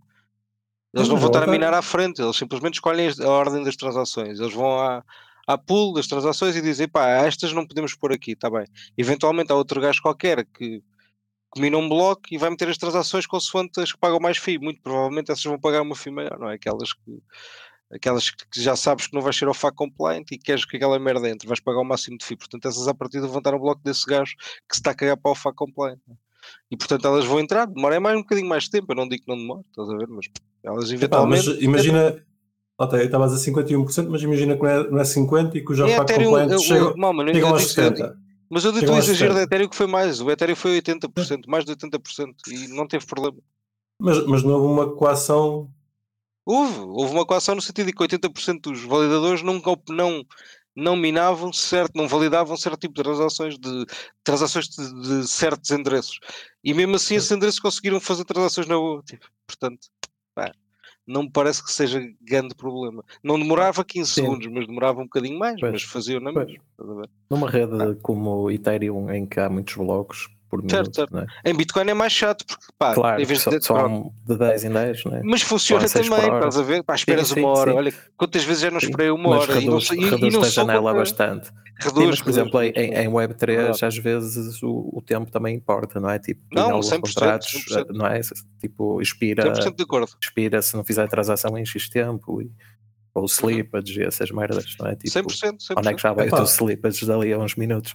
[0.94, 3.64] Eles não é vão um estar a minar à frente, eles simplesmente escolhem a ordem
[3.64, 4.38] das transações.
[4.38, 5.02] Eles vão à,
[5.46, 8.66] à pool das transações e dizem, pá, estas não podemos pôr aqui, está bem.
[8.98, 10.82] Eventualmente há outro gajo qualquer que,
[11.54, 14.58] que mina um bloco e vai meter as transações consoante as que pagam mais FII.
[14.58, 16.54] Muito provavelmente essas vão pagar uma FII maior, não é?
[16.54, 17.18] Aquelas que,
[17.92, 20.98] aquelas que já sabes que não vais ser ao FAC compliant e queres que aquela
[20.98, 22.36] merda entre, vais pagar o máximo de FII.
[22.36, 24.34] Portanto, essas à partida vão estar no bloco desse gajo
[24.68, 25.98] que se está a cagar para o FAC compliant.
[26.10, 26.14] é?
[26.70, 29.24] E portanto elas vão entrar, demora mais um bocadinho mais de tempo, eu não digo
[29.24, 30.06] que não demora, estás a ver?
[30.08, 30.26] Mas
[30.62, 31.64] elas Epá, mas eventualmente.
[31.64, 32.24] imagina.
[32.78, 35.54] Lá está, eu estava a dizer 51%, mas imagina que não é, não é 50%
[35.56, 37.84] e que os É Japac Ethereum, compliant eu- não, mano, eu chegam aos disse- eu
[37.84, 38.16] 70%.
[38.48, 39.42] Mas eu dei o exagero da 70.
[39.42, 40.20] Ethereum que foi mais.
[40.20, 43.38] O Ethereum foi 80%, mais de 80%, e não teve problema.
[44.00, 45.68] Mas, mas não houve uma coação.
[46.46, 50.24] Houve, houve uma coação no sentido de que 80% dos validadores não, comp- não,
[50.76, 53.84] não minavam certo, não validavam certo tipo de transações de
[54.22, 56.20] transações de, de certos endereços.
[56.62, 59.02] E mesmo assim esses endereços conseguiram fazer transações na boa.
[59.02, 59.88] Tipo, portanto,
[60.34, 60.52] pá,
[61.04, 63.04] não me parece que seja grande problema.
[63.24, 64.22] Não demorava 15 Sim.
[64.22, 66.46] segundos, mas demorava um bocadinho mais, Pois, mas faziam na pois.
[66.46, 67.08] mesma.
[67.28, 71.18] Numa rede como o Ethereum, em que há muitos blocos por minuto, Certo, certo.
[71.44, 71.50] é?
[71.50, 73.64] Em Bitcoin é mais chato, porque pá, claro, em vez só, de.
[73.64, 75.22] só pronto, de 10 em 10, não é?
[75.24, 76.82] Mas funciona também, estás a ver?
[76.82, 77.70] Pá, esperas sim, uma hora.
[77.72, 77.76] sim.
[77.78, 80.10] Olha, quantas vezes já não Sim, esperei uma mas hora e não, reduz, e, e
[80.10, 81.50] reduz não a janela contra- bastante.
[81.78, 82.98] Reduz, Sim, mas, por reduz, exemplo, em, reduz.
[82.98, 83.84] em em Web3, Verdade.
[83.84, 86.18] às vezes o, o tempo também importa, não é?
[86.18, 87.86] Tipo, Não, em alguns 100%, contratos, 100%.
[87.90, 88.20] não é?
[88.60, 90.08] Tipo, expira, 100% de acordo.
[90.22, 92.50] expira se não fizer a transação em X tempo, e,
[93.12, 94.94] ou slippage e essas merdas, não é?
[94.96, 95.74] Tipo, 100%, 100%.
[95.76, 97.94] onde é que já vai o teu slippage dali a uns minutos?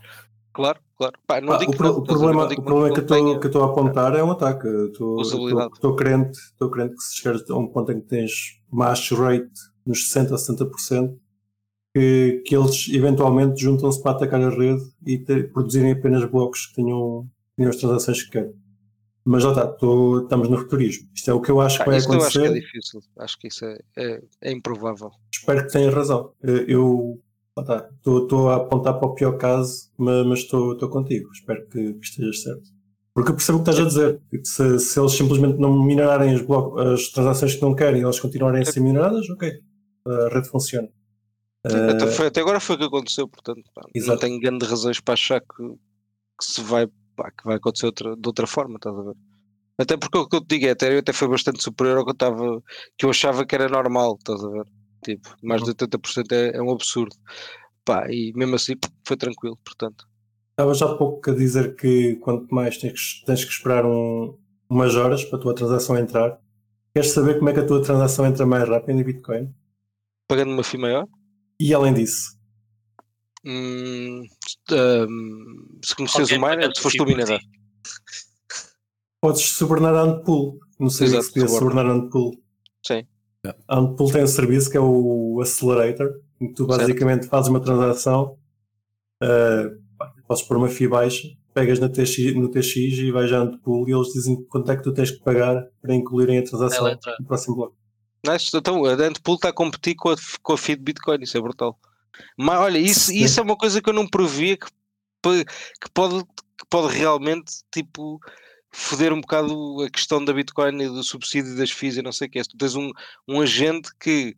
[0.54, 1.14] Claro, claro.
[1.26, 3.68] Pá, o, que pro- não, o problema, o problema que tenha- que eu estou a
[3.68, 4.68] apontar é um ataque.
[4.68, 9.50] Estou crente, estou crente que se chegares a um ponto em que tens mash rate
[9.86, 11.18] nos 60% a 70%,
[11.96, 16.76] que, que eles eventualmente juntam-se para atacar a rede e ter- produzirem apenas blocos que
[16.76, 18.54] tenham, tenham as transações que querem.
[19.24, 19.66] Mas já está,
[20.24, 21.08] estamos no futurismo.
[21.14, 22.60] Isto é o que eu acho que vai isso eu acho que é acontecer.
[22.62, 23.00] difícil.
[23.20, 25.12] Acho que isso é, é, é improvável.
[25.32, 26.32] Espero que tenhas razão.
[26.44, 27.22] Eh, Eu
[27.58, 31.32] lá está, estou estou a apontar para o pior caso, ma- mas estou estou contigo.
[31.32, 32.70] Espero que, que estejas certo.
[33.14, 34.22] Porque eu percebo o que estás a dizer.
[34.30, 36.42] Tipo, Se, se eles simplesmente não minerarem as,
[36.94, 39.52] as transações que não querem e elas continuarem a ser mineradas, ok.
[40.08, 40.88] A rede funciona.
[41.64, 45.14] Até, foi- até agora foi o que aconteceu, portanto, pá, não tenho grandes razões para
[45.14, 45.64] achar que,
[46.40, 49.16] que se vai, pá, que vai acontecer outra, de outra forma, estás a ver?
[49.78, 52.12] Até porque o que eu te digo é, até, até foi bastante superior ao que
[52.12, 52.62] eu estava,
[52.98, 54.66] que eu achava que era normal, estás a ver?
[55.04, 55.76] Tipo, mais de Uhum.
[55.76, 57.16] 80% é, é um absurdo.
[57.84, 60.08] Pá, e mesmo assim foi tranquilo, portanto.
[60.52, 64.38] Estava já há pouco a dizer que quanto mais tens que, tens que esperar um-
[64.70, 66.40] umas horas para a tua transação entrar.
[66.94, 69.54] Queres saber como é que a tua transação entra mais rápido em Bitcoin?
[70.28, 71.08] Pagando uma FII maior,
[71.60, 72.38] E além disso,
[73.46, 74.24] hum,
[74.72, 77.40] hum, se conheces Alguém o miner, se foste o minerador.
[79.22, 80.60] podes subornar a Antpool.
[80.80, 82.32] Não sei Exato, se podia subornar a Antpool.
[82.86, 83.06] Sim.
[83.68, 86.80] A Antpool tem um serviço que é o Accelerator, em que tu Certo.
[86.80, 88.38] basicamente fazes uma transação,
[89.24, 89.82] uh,
[90.28, 93.94] podes pôr uma FII baixa, pegas na TX, no TX e vais à Antpool e
[93.94, 97.16] eles dizem quanto é que tu tens que pagar para incluírem a transação Ela entra.
[97.20, 97.76] no próximo bloco.
[98.26, 98.56] Nice.
[98.56, 101.42] Então, a Dentpool está a competir com a, com a FII de Bitcoin, isso é
[101.42, 101.78] brutal.
[102.38, 104.68] Mas olha, isso, isso é uma coisa que eu não previa que,
[105.24, 108.20] que, pode, que pode realmente tipo
[108.72, 112.28] foder um bocado a questão da Bitcoin e do subsídio das FIIs e não sei
[112.28, 112.44] o que é.
[112.44, 112.90] Tu tens um,
[113.28, 114.36] um agente que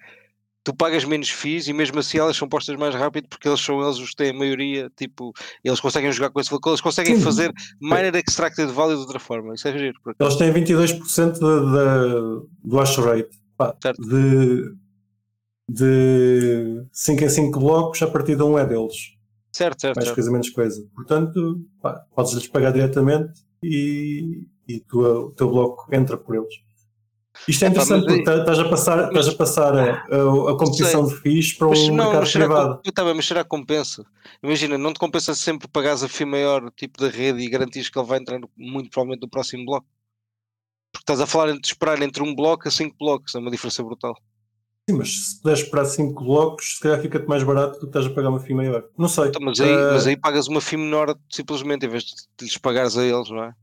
[0.64, 3.82] tu pagas menos FIIs e mesmo assim elas são postas mais rápido porque eles são
[3.84, 7.18] eles os que têm a maioria, tipo, eles conseguem jogar com esse valor, eles conseguem
[7.18, 7.22] Sim.
[7.22, 9.54] fazer miner extracted value de outra forma.
[9.54, 10.00] Isso é giro.
[10.02, 10.42] por acaso.
[10.42, 10.64] Eles têm
[11.00, 13.30] 22% da- da- do hash rate.
[13.58, 14.74] Pá, de,
[15.70, 19.14] de 5 em 5 blocos, a partir de um é deles.
[19.52, 20.16] Certo, certo, mais certo.
[20.16, 20.88] coisa, menos coisa.
[20.96, 21.62] Portanto,
[22.16, 26.54] podes-lhes pagar diretamente e, e tu- o teu bloco entra por eles.
[27.48, 31.06] Isto é interessante porque tá- estás a passar, estás a, passar a, a- a competição
[31.08, 32.82] de FIIs para um não, mercado privado.
[32.94, 34.06] tá bem, mas será que compensa?
[34.44, 37.98] Imagina, não te compensa sempre pagares a FII maior tipo da rede e garantias que
[37.98, 39.88] ele vai entrar muito provavelmente no próximo bloco?
[40.92, 43.84] Porque estás a falar de esperar entre um bloco a cinco blocos, é uma diferença
[43.84, 44.16] brutal.
[44.90, 48.06] Sim, mas se puderes esperar 5 blocos, se calhar fica-te mais barato do que estás
[48.06, 48.84] a pagar uma FII maior.
[48.98, 49.30] Não sei.
[49.30, 52.58] Então, mas, aí, Ah, mas aí pagas uma FII menor simplesmente em vez de lhes
[52.58, 53.54] pagares a eles, não é?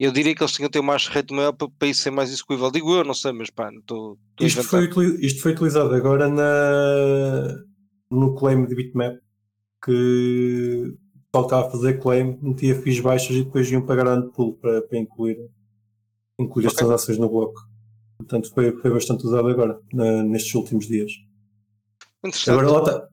[0.00, 2.30] Eu diria que eles tinham que ter hash rate maior para, para isso ser mais
[2.30, 2.70] execuível.
[2.70, 4.88] Digo eu, não sei, mas pá, não estou Isto foi,
[5.20, 7.54] isto foi utilizado agora na,
[8.10, 9.18] no claim de bitmap
[9.84, 14.14] que o pessoal estava a fazer claim, metia FIIs baixas e depois iam pagar a
[14.14, 15.38] Antpool para, para incluir,
[16.38, 16.78] incluir as Ok.
[16.78, 17.60] transações no bloco.
[18.18, 21.12] Portanto, foi, foi bastante usado agora, na- nestes últimos dias.
[22.24, 22.50] Interessante.
[22.50, 23.08] Agora lá está.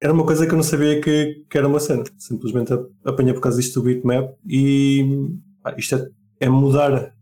[0.00, 2.02] Era uma coisa que eu não sabia que, que era uma cena.
[2.18, 2.72] Simplesmente
[3.04, 5.28] apanhei por causa disto do bitmap e
[5.62, 7.14] pá, isto é, é mudar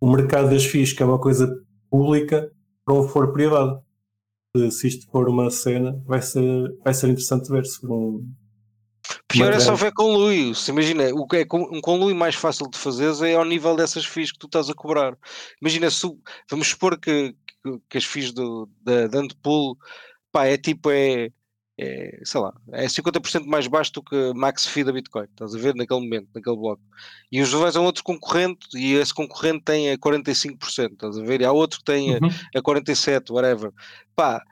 [0.00, 2.52] o mercado das FIIs, que é uma coisa pública,
[2.84, 3.82] para um foro privado.
[4.70, 8.30] Se, isto for uma cena, vai ser, vai ser interessante ver se for um.
[9.28, 9.70] Pior é Uma se trend.
[9.70, 10.54] houver conluio.
[10.54, 14.06] Se imagina, o que é um conluio mais fácil de fazer é ao nível dessas
[14.06, 15.16] FIIs que tu estás a cobrar.
[15.60, 16.06] Imagina, se,
[16.50, 19.76] vamos supor que, que, que as FIIs do, da, da Antpool,
[20.32, 21.30] pá, é tipo, é,
[21.76, 25.26] é, sei lá, é 50% mais baixo do que a max fee da Bitcoin.
[25.26, 26.82] Estás a ver naquele momento, naquele bloco.
[27.30, 31.42] E os vais a outro concorrente e esse concorrente tem a 45%, estás a ver?
[31.42, 32.18] E há outro que tem a,
[32.56, 33.72] a 47, whatever.
[34.16, 34.42] Pá,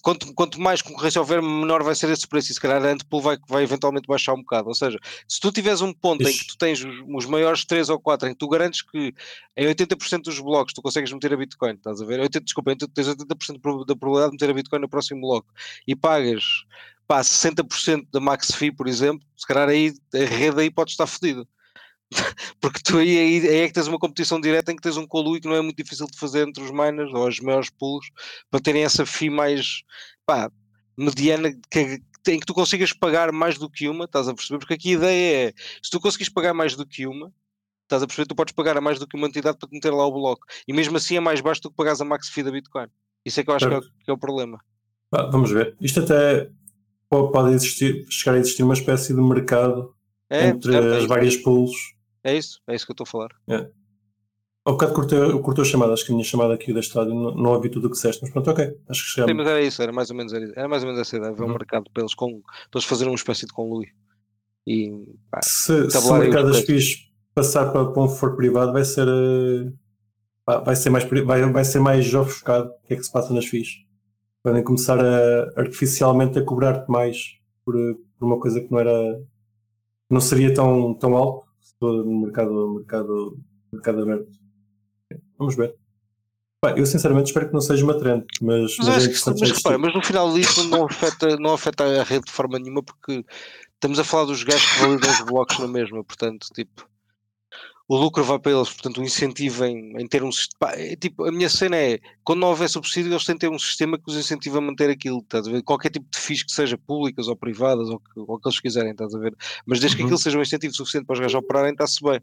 [0.00, 2.50] quanto, quanto mais concorrência houver, menor vai ser esse preço.
[2.50, 4.68] E se calhar a Antpool vai, vai eventualmente baixar um bocado.
[4.68, 6.46] Ou seja, se tu tiveres um ponto em que Isso.
[6.48, 9.12] tu tens os, os maiores 3 ou 4, em que tu garantes que
[9.56, 12.20] em 80% dos blocos tu consegues meter a Bitcoin, estás a ver?
[12.20, 15.52] 80, desculpa, tens 80% pro- da probabilidade de meter a Bitcoin no próximo bloco
[15.86, 16.44] e pagas
[17.06, 21.06] pá, 60% da max fee, por exemplo, se calhar aí a rede aí pode estar
[21.06, 21.46] fodida.
[22.62, 25.04] Porque tu aí, aí, aí é que tens uma competição direta em que tens um
[25.04, 28.06] coluio que não é muito difícil de fazer entre os miners ou os maiores pools
[28.48, 29.82] para terem essa fee mais
[30.24, 30.48] pá,
[30.96, 34.60] mediana que, em que tu consigas pagar mais do que uma, estás a perceber?
[34.60, 37.32] Porque aqui a ideia é se tu conseguires pagar mais do que uma,
[37.82, 38.28] estás a perceber?
[38.28, 40.46] Tu podes pagar a mais do que uma entidade para te meter lá o bloco
[40.66, 42.86] e mesmo assim é mais baixo do que pagares a max fee da Bitcoin.
[43.24, 44.60] Isso é que eu acho que é, que é o problema.
[45.10, 45.76] Pá, vamos ver.
[45.80, 46.48] Isto até
[47.10, 49.92] po- pode existir, chegar a existir uma espécie de mercado
[50.30, 51.72] É, entre certo, é as várias pools.
[52.24, 53.30] É isso, é isso que eu estou a falar.
[54.64, 57.34] Há bocado cortou, cortou a chamada, acho que a minha chamada aqui da estádio não,
[57.34, 58.64] não ouvi tudo o que disseste, mas pronto, ok.
[58.88, 59.34] Acho que Sim, chegamos.
[59.36, 61.42] mas era isso, era mais ou menos, era, era mais ou menos essa ideia, haver
[61.42, 61.52] um Uhum.
[61.54, 63.90] mercado para eles, com, para eles fazerem uma espécie de conluio.
[64.64, 64.92] E,
[65.28, 69.08] pá, Se, se o mercado das FIIs passar para, para um foro privado, vai ser,
[69.08, 69.72] eh,
[70.44, 73.34] pá, vai ser mais, vai, vai ser mais ofuscado o que é que se passa
[73.34, 73.68] nas FIIs.
[74.44, 77.74] Podem começar a artificialmente a cobrar-te mais por,
[78.16, 79.20] por uma coisa que não era
[80.08, 81.46] não seria tão, tão alto
[81.86, 83.38] no mercado, mercado,
[83.72, 84.38] mercado aberto.
[85.38, 85.74] Vamos ver.
[86.60, 89.50] Pá, eu sinceramente espero que não seja uma trend, mas, Mas, mas é que, mas
[89.50, 93.24] repara, mas no final disso não afeta, não afeta a rede de forma nenhuma porque
[93.74, 96.88] estamos a falar dos gajos que validam os blocos na mesma, portanto, tipo,
[97.92, 100.72] o lucro vai para eles, portanto, o incentivo em, em ter um sistema.
[100.72, 103.58] É, tipo, a minha cena é quando não houver subsídio, eles têm que ter um
[103.58, 105.62] sistema que os incentiva a manter aquilo, estás a ver?
[105.62, 108.92] Qualquer tipo de FIIs que seja públicas ou privadas ou que, ou que eles quiserem,
[108.92, 109.36] estás a ver?
[109.66, 110.06] Mas desde que Uhum.
[110.06, 112.18] aquilo seja um incentivo suficiente para os gajos operarem, está-se bem.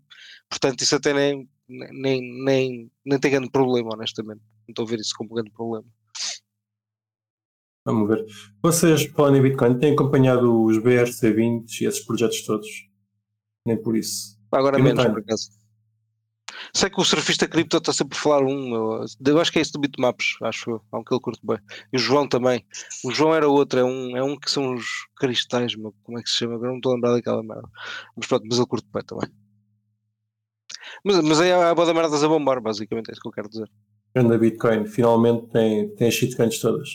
[0.50, 4.42] Portanto, isso até nem, nem, nem, nem tem grande problema, honestamente.
[4.68, 5.86] Não estou a ver isso como um grande problema.
[7.86, 8.26] Vamos ver.
[8.64, 12.68] Vocês, falando em Bitcoin, têm acompanhado os BRC20 e esses projetos todos?
[13.68, 14.36] Nem por isso.
[14.52, 15.59] Agora Eu menos, por acaso.
[16.74, 19.72] Sei que o surfista cripto está sempre a falar um, eu, acho que é esse
[19.72, 21.58] do Bitmaps, acho eu, há um que ele curte bem.
[21.91, 22.65] E o João também.
[23.04, 24.86] O João era outro, é um, é um que são os
[25.17, 26.56] cristais, meu, como é que se chama?
[26.56, 27.69] Agora não estou a lembrar daquela merda.
[28.15, 29.30] Mas pronto, mas ele curte bem também.
[31.04, 33.50] Mas, mas é a boa da merda a bombar, basicamente, é isso que eu quero
[33.50, 33.69] dizer.
[34.15, 36.89] Anda Bitcoin, finalmente tem, tem as shitcoins todas.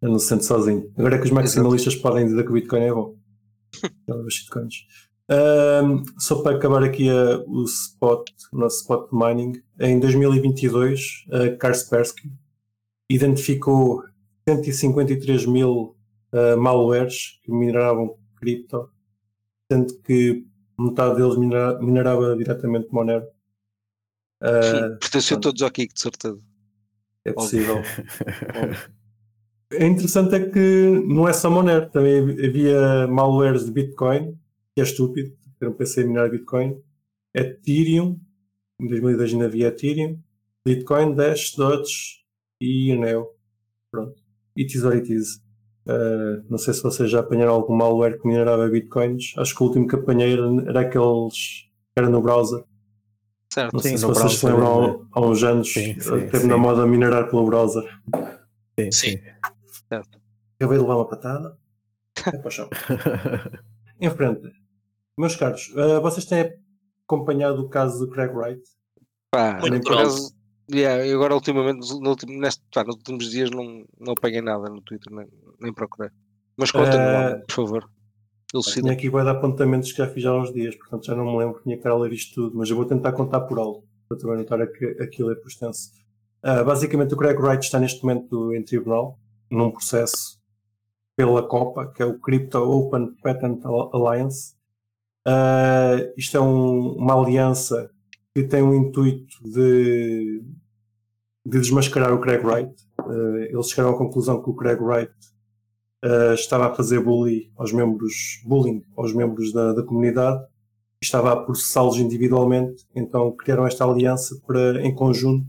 [0.00, 0.92] Eu não se sente sozinho.
[0.96, 3.16] Agora é que os maximalistas podem dizer que o Bitcoin é bom.
[4.08, 4.86] Aquelas shitcoins.
[5.28, 11.24] Ahm, só para acabar aqui a- o spot, o nosso spot de mining, em 2022
[11.32, 12.30] a Kaspersky
[13.10, 14.02] identificou
[14.48, 15.96] 153 mil
[16.32, 18.90] ah, malwares que mineravam cripto,
[19.70, 20.44] sendo que
[20.78, 23.24] metade deles minera- minerava diretamente Monero.
[24.42, 26.38] Ah, Pertenceu todos ao Kiko, de certeza.
[27.24, 27.76] é possível.
[29.72, 34.38] É interessante é que não é só Monero, também havia malwares de Bitcoin,
[34.74, 36.82] que é estúpido, ter um PC a minerar Bitcoin,
[37.34, 38.18] Ethereum,
[38.80, 40.18] em 2002 ainda havia Ethereum,
[40.64, 42.24] Bitcoin, Dash, Doge
[42.60, 43.30] e Neo.
[43.90, 44.20] Pronto.
[44.58, 45.36] It is what it is.
[45.86, 49.34] Uh, não sei se vocês já apanharam algum malware que minerava Bitcoins.
[49.36, 52.64] Acho que o último que apanhei era, era aqueles que era no browser.
[53.52, 53.72] Certo.
[53.72, 55.06] Não sei Sim, se no vocês se lembram né?
[55.14, 56.46] há, há uns anos, Sim, sim, teve sim.
[56.46, 57.84] na moda minerar pelo browser.
[58.78, 59.10] Sim, Sim.
[59.10, 59.20] sim.
[59.90, 61.56] Acabei de levar uma patada.
[62.26, 62.70] É para o chão.
[64.00, 64.63] Em frente.
[65.18, 66.52] Meus caros, eh, vocês têm
[67.06, 68.62] acompanhado o caso do Craig Wright?
[69.30, 70.34] Pá, Muito nem por acaso,
[70.72, 74.68] yeah, eu agora ultimamente, no último, neste, pá, nos últimos dias não, não apanhei nada
[74.68, 75.26] no Twitter, nem,
[75.60, 76.10] nem procurei.
[76.56, 77.90] Mas conta-me Eh, por favor.
[78.52, 78.82] Elucida.
[78.82, 81.38] Tinha aqui vai dar apontamentos que já fiz há uns dias, portanto já não me
[81.38, 83.84] lembro, tinha que estar a ler isto tudo, mas eu vou tentar contar por alto,
[84.08, 85.90] para também notar aqui, aquilo é por extenso.
[86.42, 89.18] Ah, basicamente o Craig Wright está neste momento em tribunal,
[89.50, 90.38] num processo
[91.16, 94.54] pela COPA, que é o Crypto Open Patent Alliance.
[95.26, 97.90] Ah, isto é um- uma aliança
[98.34, 100.42] que tem o intuito de,
[101.46, 102.74] de desmascarar o Craig Wright.
[102.98, 105.12] Ah, eles chegaram à conclusão que o Craig Wright
[106.02, 110.44] ah, estava a fazer bullying aos membros, bullying aos membros da, da comunidade,
[111.02, 115.46] estava a processá-los individualmente, então criaram esta aliança para, em conjunto,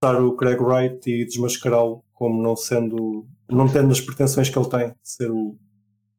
[0.00, 4.68] processar o Craig Wright e desmascará-lo como não sendo, não tendo as pretensões que ele
[4.68, 5.56] tem de ser o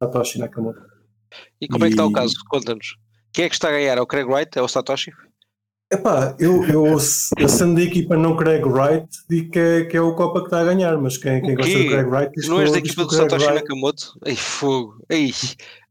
[0.01, 0.79] Satoshi Nakamoto.
[1.61, 2.33] E como é que está o e- caso?
[2.49, 2.95] Conta-nos.
[3.33, 3.97] Quem é que está a ganhar?
[3.97, 4.57] É o Craig Wright?
[4.57, 5.11] É o Satoshi?
[5.91, 6.83] Epá, eu, eu,
[7.37, 10.47] eu sendo da equipa não Craig Wright, digo que é, que é o Copa que
[10.47, 12.77] está a ganhar, mas quem, quem gosta do Craig Wright diz Se não és da
[12.79, 14.19] equipa do Satoshi Wright- Nakamoto?
[14.25, 15.01] Ei, fogo.
[15.09, 15.31] Ei,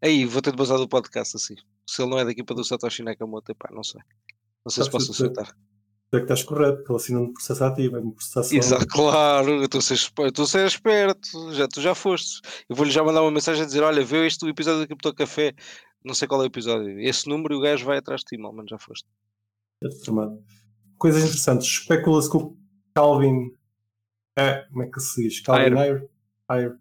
[0.03, 1.55] ei, vou ter de basar do podcast assim.
[1.89, 4.03] Se ele não é da equipa do Satoshi Nakamoto, epá, não sei.
[4.67, 5.51] Não sei se posso aceitar.
[6.11, 9.51] Tu é que estás correto, ele assina um processo ativo, é um processo Exato, claro,
[9.51, 12.41] eu estou a ser espe- eu estou a ser esperto, já, tu já foste.
[12.69, 15.53] Eu vou-lhe já mandar uma mensagem a dizer: Olha, viu este episódio do Cripto Café,
[16.05, 18.39] não sei qual é o episódio, esse número e o gajo vai atrás de ti,
[18.41, 19.07] mal, mas já foste.
[19.83, 19.89] É.
[20.97, 21.67] Coisas interessantes.
[21.67, 22.57] Especula-se que o
[22.95, 23.51] Calvin.
[24.39, 25.41] É, como é que se diz?
[25.41, 26.09] Calvin Ayre.
[26.49, 26.75] Ayre,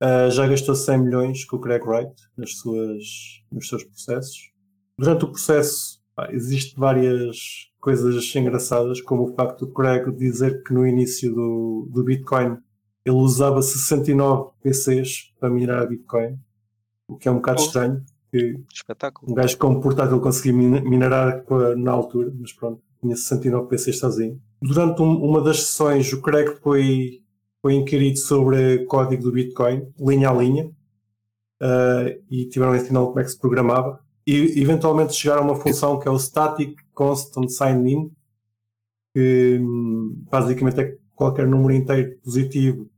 [0.00, 3.04] ah, já gastou 100 milhões com o Craig Wright nas suas,
[3.52, 4.50] nos seus processos.
[4.98, 7.36] Durante o processo, pá, existem várias
[7.92, 12.58] coisas engraçadas, como o facto do Craig dizer que no início do, do Bitcoin
[13.02, 16.36] ele usava 69 PCs para minerar Bitcoin,
[17.08, 17.64] o que é um bocado Oh.
[17.64, 18.04] estranho.
[18.30, 19.32] Que Espetáculo.
[19.32, 23.68] um gajo com um portátil conseguia min- minerar a- na altura, mas pronto, tinha 69
[23.68, 24.38] PCs sozinho.
[24.60, 27.22] Durante um- uma das sessões, o Craig foi,
[27.62, 30.70] foi inquirido sobre código do Bitcoin, linha a linha,
[31.62, 33.98] ah, e tiveram a ensinar como é que se programava.
[34.26, 38.10] E eventualmente chegaram a uma função que é o Static Constant Sign In,
[39.14, 42.90] que hum, basicamente é qualquer número inteiro positivo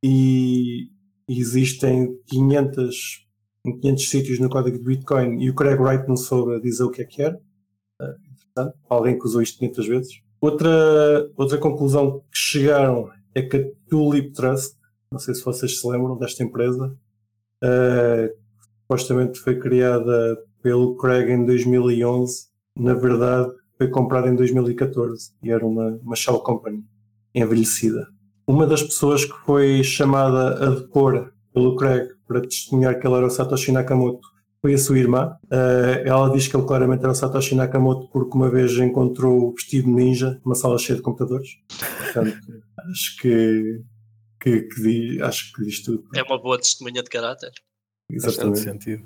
[0.00, 0.88] e
[1.28, 3.24] existem 500
[3.66, 6.90] em 500 sítios no código de Bitcoin e o Craig Wright não soube dizer o
[6.90, 7.36] que é que era.
[8.00, 10.20] Uh, interessante, alguém que usou isto 500 vezes.
[10.40, 14.76] Outra, outra conclusão que chegaram é que a Tulip Trust,
[15.10, 16.96] não sei se vocês se lembram desta empresa,
[17.64, 18.38] uh,
[18.82, 25.64] supostamente foi criada pelo Craig em 2011, na verdade foi comprada em 2014 e era
[25.64, 26.84] uma, uma shell company
[27.34, 28.06] envelhecida.
[28.46, 33.26] Uma das pessoas que foi chamada a depor pelo Craig para testemunhar que ele era
[33.26, 34.28] o Satoshi Nakamoto
[34.60, 35.36] foi a sua irmã.
[35.44, 39.88] Uh, ela diz que ele claramente era o Satoshi Nakamoto porque uma vez encontrou vestido
[39.88, 41.50] ninja numa sala cheia de computadores.
[41.68, 42.38] Portanto,
[42.90, 43.82] acho que,
[44.40, 46.04] que, que diz, acho que diz tudo.
[46.14, 47.52] É uma boa testemunha de caráter.
[48.10, 48.60] Exatamente.
[48.60, 49.04] sentido.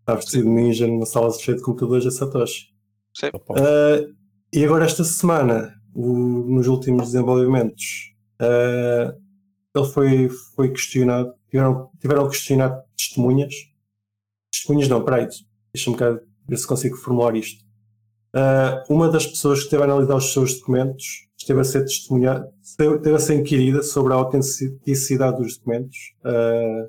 [0.00, 2.69] Está vestido de ninja numa sala cheia de computadores a Satoshi.
[3.14, 3.28] Sim.
[3.28, 4.14] Uh,
[4.52, 6.08] e agora esta semana, o,
[6.54, 9.16] nos últimos desenvolvimentos, uh,
[9.74, 13.54] ele foi, foi questionado, tiveram, tiveram questionado testemunhas.
[14.52, 15.28] Testemunhas não, peraí,
[15.72, 16.18] deixa-me cá
[16.48, 17.64] ver se consigo formular isto.
[18.34, 22.52] Uh, uma das pessoas que esteve a analisar os seus documentos esteve a ser testemunhada,
[22.62, 25.96] esteve a ser inquirida sobre a autenticidade dos documentos.
[26.24, 26.88] Uh,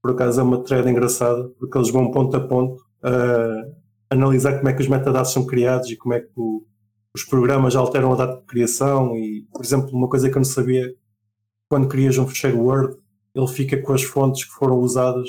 [0.00, 3.73] por acaso é uma thread engraçada, porque eles vão ponto a ponto uh,
[4.14, 6.66] analisar como é que os metadados são criados e como é que o,
[7.14, 9.16] os programas alteram a data de criação.
[9.16, 10.94] E, por exemplo, uma coisa que eu não sabia,
[11.68, 12.96] quando crias um fecheiro Word,
[13.34, 15.28] ele fica com as fontes que foram usadas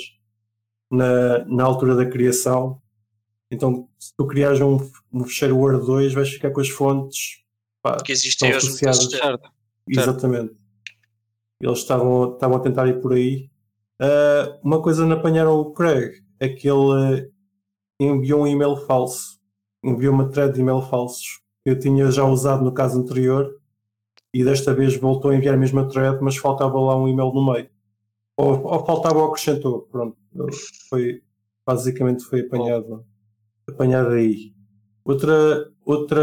[0.90, 2.80] na, na altura da criação.
[3.50, 4.78] Então, se tu criares um,
[5.12, 7.44] um fecheiro Word 2, vais ficar com as fontes
[7.82, 9.40] pá, que existem hoje associadas.
[9.88, 10.54] Exatamente.
[11.60, 13.48] Eles estavam, estavam a tentar ir por aí
[14.00, 17.30] Uh, uma coisa não apanharam o Craig é que ele
[17.98, 19.40] enviou um e-mail falso,
[19.82, 23.54] enviou uma thread de e-mail falsos que eu tinha já usado no caso anterior
[24.32, 27.52] e desta vez voltou a enviar a mesma thread, mas faltava lá um e-mail no
[27.52, 27.68] meio.
[28.36, 30.16] Ou, ou faltava ou acrescentou, pronto.
[30.90, 31.22] Foi,
[31.64, 33.04] basicamente foi apanhado,
[33.66, 34.52] apanhado aí.
[35.04, 36.20] Outra, outra,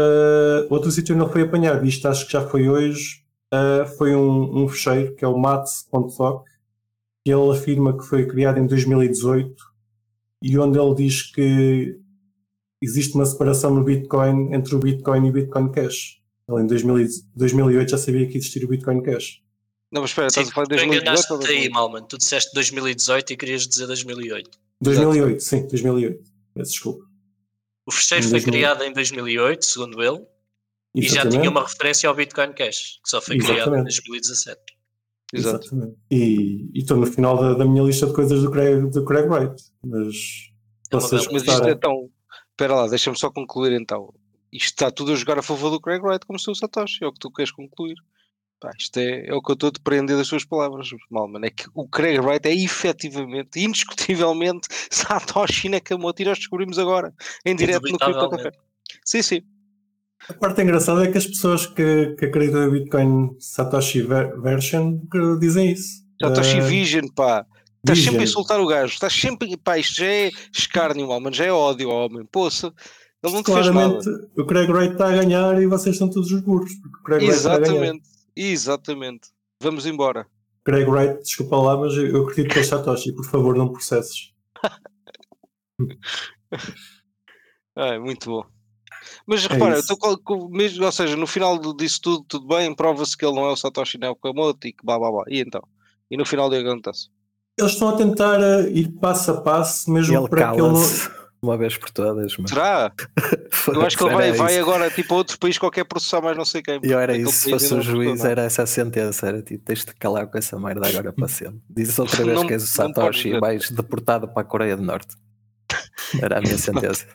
[0.70, 4.68] outro sítio não foi apanhado, isto acho que já foi hoje, uh, foi um, um
[4.68, 6.44] fecheiro que é o mats.soc
[7.24, 9.73] que ele afirma que foi criado em 2018
[10.44, 11.98] e onde ele diz que
[12.82, 16.20] existe uma separação no Bitcoin entre o Bitcoin e o Bitcoin Cash.
[16.46, 19.40] Ele em 2008 já sabia que existia o Bitcoin Cash.
[19.90, 21.38] Não, mas espera, estás a falar de 2018?
[21.38, 22.02] Tu aí, Malman.
[22.02, 24.50] Tu disseste 2018 e querias dizer 2008.
[24.82, 26.30] 2008, sim, 2008.
[26.52, 27.06] Peço desculpa.
[27.86, 28.52] O fecheiro foi 2000...
[28.52, 30.20] criado em 2008, segundo ele,
[30.94, 30.96] Exatamente.
[30.96, 33.62] e já tinha uma referência ao Bitcoin Cash, que só foi Exatamente.
[33.62, 34.60] criado em 2017.
[35.34, 35.66] Exato.
[35.66, 35.96] Exatamente.
[36.10, 39.62] E estou no final da, da, minha lista de coisas do Craig, do Craig Wright.
[39.84, 40.14] Mas
[40.90, 42.08] é vocês Mas isto então,
[42.50, 44.12] espera lá, deixa-me só concluir então.
[44.52, 47.06] Isto está tudo a jogar a favor do Craig Wright como se o Satoshi, é
[47.06, 47.96] o que tu queres concluir.
[48.60, 51.44] Pá, isto é, é o que eu estou a depreender das suas palavras, Malman.
[51.44, 57.12] É que o Craig Wright é efetivamente, indiscutivelmente, Satoshi Nakamoto e nós descobrimos agora,
[57.44, 58.52] em direto no Crypto Café.
[59.04, 59.42] Sim, sim.
[60.28, 64.98] A parte engraçada é que as pessoas que, que acreditam em Bitcoin Satoshi version
[65.38, 66.04] dizem isso.
[66.20, 67.46] Satoshi uh, Vision, pá.
[67.78, 68.94] Estás sempre a insultar o gajo.
[68.94, 69.56] Estás sempre.
[69.58, 71.32] Pá, isto já é escárnio, homem.
[71.32, 72.24] Já é ódio, homem.
[72.24, 72.72] Poça.
[73.22, 74.30] Ele não te Claramente, fez nada.
[74.36, 76.72] o Craig Wright está a ganhar e vocês são todos os burros.
[77.20, 78.08] Exatamente.
[78.34, 79.28] Exatamente.
[79.60, 80.26] Vamos embora.
[80.64, 83.12] Craig Wright, desculpa lá, mas eu acredito que é Satoshi.
[83.12, 84.32] Por favor, não processes.
[87.76, 88.46] ah, muito bom.
[89.26, 89.80] Mas é repara,
[90.22, 93.52] com, mesmo, ou seja, no final disso tudo, tudo bem, prova-se que ele não é
[93.52, 95.24] o Satoshi Nakamoto e que blá blá blá.
[95.28, 95.62] E então?
[96.10, 97.08] E no final do que acontece?
[97.58, 100.74] Eles estão a tentar eh, ir passo a passo, mesmo ele para que ele.
[101.44, 102.48] Uma vez por todas, mas...
[102.48, 102.90] Será?
[103.68, 106.44] Eu acho que ele vai, vai agora tipo, a outro país qualquer processar mais não
[106.44, 106.80] sei quem.
[106.82, 109.94] E era isso, se fosse o juiz, era essa a sentença, era tipo, tens de
[109.94, 111.60] calar com essa merda agora para sempre.
[111.68, 114.82] Dizes outra vez não, que és o Satoshi e vais deportado para a Coreia do
[114.82, 115.16] Norte.
[116.18, 117.06] Era a minha sentença.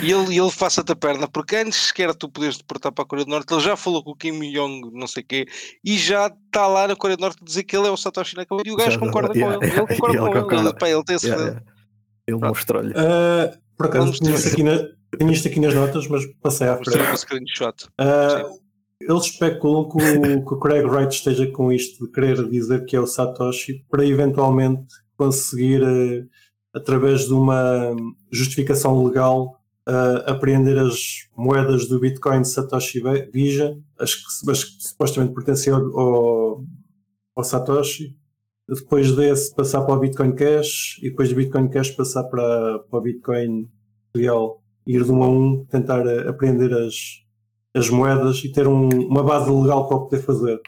[0.00, 3.24] E ele, ele faça-te a perna, porque antes sequer tu podias deportar para a Coreia
[3.24, 5.46] do Norte, ele já falou com o Kim Jong, não sei o quê,
[5.84, 8.36] e já está lá na Coreia do Norte a dizer que ele é o Satoshi
[8.36, 9.72] Nakamoto e o gajo já, concorda yeah, com ele.
[9.72, 10.54] Ele concorda ele com concorda.
[10.54, 10.68] ele.
[10.68, 11.62] Ele, pá, ele tem esse yeah, yeah.
[12.28, 12.90] Ele mostrou-lhe.
[12.92, 14.76] Uh, por acaso, tinha isto, aqui na,
[15.18, 16.98] tinha isto aqui nas notas, mas passei à frente.
[16.98, 17.84] Um screenshot.
[17.98, 18.58] Uh,
[19.00, 22.94] eles especulam que o, que o Craig Wright esteja com isto de querer dizer que
[22.94, 24.86] é o Satoshi para eventualmente
[25.16, 26.28] conseguir, uh,
[26.74, 27.96] através de uma
[28.30, 29.57] justificação legal,
[29.88, 36.64] uh, apreender as moedas do Bitcoin Satoshi Vision, as que, as que supostamente pertenciam ao,
[37.34, 38.16] ao Satoshi.
[38.68, 42.98] Depois desse passar para o Bitcoin Cash e depois do Bitcoin Cash passar para, para
[42.98, 43.66] o Bitcoin
[44.14, 44.62] real.
[44.86, 46.94] Ir de um a um, tentar aprender as,
[47.74, 50.60] as moedas e ter um, uma base legal para poder fazer.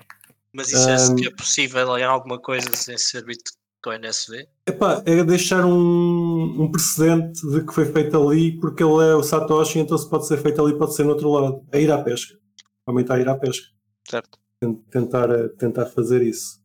[0.52, 3.59] Mas isso um, é, é possível em alguma coisa sem ser Bitcoin?
[3.82, 4.46] Com o NSV.
[4.66, 9.22] Epá, é deixar um, um precedente de que foi feito ali porque ele é o
[9.22, 11.64] Satoshi, então se pode ser feito ali, pode ser no outro lado.
[11.72, 12.38] É ir à pesca.
[12.86, 13.66] Aumentar a ir à pesca.
[14.08, 14.38] Certo.
[14.60, 16.60] Ten- Tentar, eh, tentar fazer isso.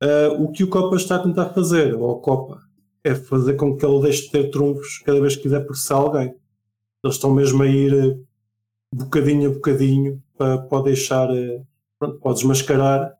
[0.00, 2.60] Ah, o que o Copa está a tentar fazer, ou a Copa,
[3.02, 6.34] é fazer com que ele deixe de ter trunfos cada vez que quiser processar alguém.
[7.02, 8.18] Eles estão mesmo a ir eh,
[8.94, 11.28] bocadinho a bocadinho para, para deixar,
[11.98, 13.14] pronto, para desmascarar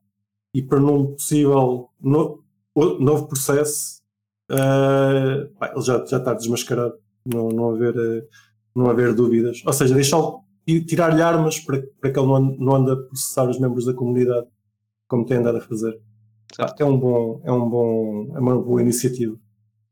[0.55, 2.43] e para num possível no-
[2.79, 3.99] o- novo processo
[5.59, 6.95] pá, ele já, já está desmascarado.
[7.27, 8.27] Não, não, haver, eh,
[8.75, 9.63] não haver dúvidas.
[9.67, 12.97] Ou seja, deixá-lo e tirar-lhe armas para, para que ele não ande, não ande a
[12.97, 14.47] processar os membros da comunidade
[15.07, 15.99] como tem andado a fazer.
[16.79, 19.37] É, um bom, é, um bom, é uma boa iniciativa.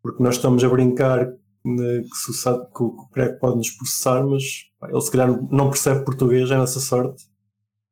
[0.03, 1.27] Porque nós estamos a brincar
[1.65, 4.45] né, que, o que o pode nos processar, mas
[4.79, 7.25] pá, ele se calhar não percebe português, é a nossa sorte.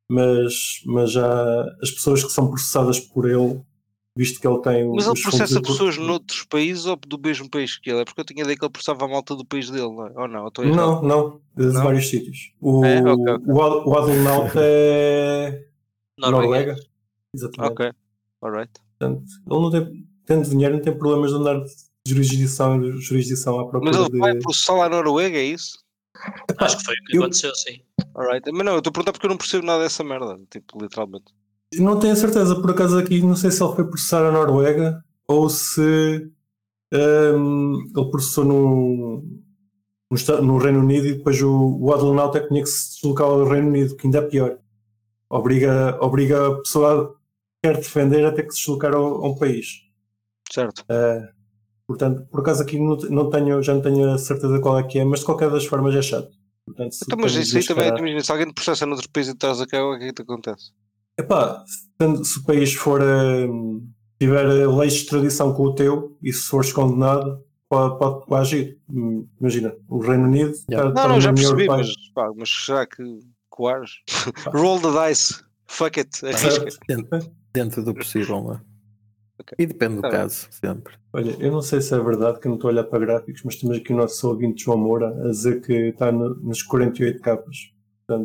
[0.08, 3.60] Mas, mas já as pessoas que são processadas por ele,
[4.16, 7.76] visto que ele tem Mas os ele processa pessoas noutros países ou do mesmo país
[7.78, 8.00] que ele?
[8.00, 10.12] É porque eu tinha ideia que ele processava a malta do país dele, não é?
[10.16, 10.42] Ou não?
[10.42, 10.64] Eu estou.
[10.64, 11.82] Não, não, de Não?
[11.82, 12.52] vários sítios.
[12.60, 13.00] O, É?
[13.00, 13.44] Ok, ok.
[13.46, 15.66] o, o Adelnaut é
[16.18, 16.42] Noruega.
[16.42, 16.76] Noruega.
[17.34, 17.72] Exatamente.
[17.72, 17.92] Ok,
[18.42, 18.72] alright.
[18.98, 21.72] Portanto, ele não tem, tendo dinheiro, não tem problemas de andar de
[22.06, 24.18] jurisdição em jurisdição à procura Mas ele de.
[24.18, 25.82] vai processar lá a Noruega, é isso?
[26.58, 27.80] Acho que foi o que eu- aconteceu, sim.
[28.14, 28.48] Alright.
[28.52, 31.24] Mas não, eu estou a perguntar porque eu não percebo nada dessa merda, tipo, literalmente.
[31.76, 35.48] Não tenho certeza, por acaso aqui, não sei se ele foi processar a Noruega ou
[35.48, 36.30] se
[36.92, 39.24] hum, ele processou no,
[40.10, 43.44] no, no Reino Unido e depois o, o Adelnaut é tinha que se deslocar ao
[43.48, 44.58] Reino Unido, que ainda é pior.
[45.28, 47.14] Obriga, obriga a pessoa
[47.62, 49.82] que quer defender a ter que se deslocar ao- a um país.
[50.52, 50.80] Certo.
[50.82, 51.26] Uh,
[51.88, 54.98] portanto, por acaso aqui não, não tenho, já não tenho a certeza qual é que
[54.98, 56.30] é, mas de qualquer das formas é chato.
[56.66, 59.60] Portanto, Então, mas isso aí também, imagina, se alguém te processa noutro país e traz
[59.60, 60.72] a cá, o que é que te acontece?
[61.18, 63.88] Epá, se, se o país for hum,
[64.18, 68.78] tiver leis de extradição com o teu e se fores condenado, pode, pode, pode agir.
[68.88, 70.88] Hum, Imagina, o Reino Unido Yeah.
[70.90, 73.02] está, Não, não, já percebi, mas, pá, mas será que
[73.48, 73.90] coares?
[74.52, 75.42] Roll the dice.
[75.66, 76.26] Fuck it.
[76.26, 76.50] Arrisca.
[76.70, 76.78] Certo?
[76.88, 78.60] Dentro, dentro do possível, não é?
[79.38, 79.56] Ok.
[79.58, 80.18] E depende do Tá bem.
[80.20, 80.94] caso, sempre.
[81.12, 83.42] Olha, eu não sei se é verdade que eu não estou a olhar para gráficos,
[83.44, 87.20] mas temos aqui o nosso ouvinte João Moura a dizer que está no, nas 48
[87.20, 87.56] capas.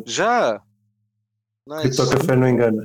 [0.06, 0.60] Já?
[1.70, 1.82] Nice.
[1.96, 2.82] Cripto Café não engana.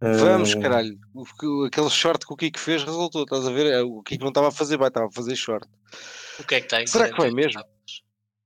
[0.00, 0.96] Vamos, Uh, caralho.
[1.14, 3.66] O que- aquele short que o Kiko fez resultou, estás a ver?
[3.66, 5.66] É, O Kiko não estava a fazer, vai, estava a fazer short.
[6.38, 7.62] O que é que está em Será que foi 48 mesmo?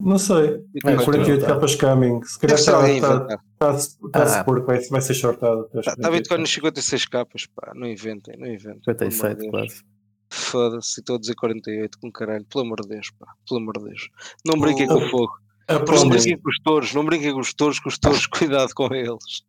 [0.01, 0.47] Não sei.
[0.47, 1.47] É, como é que 48 tá.
[1.49, 2.23] capas coming.
[2.25, 3.27] Se calhar está inventar.
[3.27, 3.79] tá, tá,
[4.15, 4.23] Ah.
[4.23, 5.65] a supor que vai, vai ser shortado.
[5.75, 8.81] Está 48 Bitcoin nos 56 capas, pá, não inventem, não inventem.
[8.83, 9.51] pelo amor de 57 Deus.
[9.51, 9.83] quase.
[10.31, 13.85] Foda-se, estou a dizer 48, com caralho, pelo amor de Deus, pá, pelo amor de
[13.85, 14.09] Deus.
[14.47, 15.33] Não brinquem com o fogo.
[15.69, 18.73] A Não brinquem com os touros, não brinquem com os touros, com os touros, cuidado
[18.75, 19.43] com eles.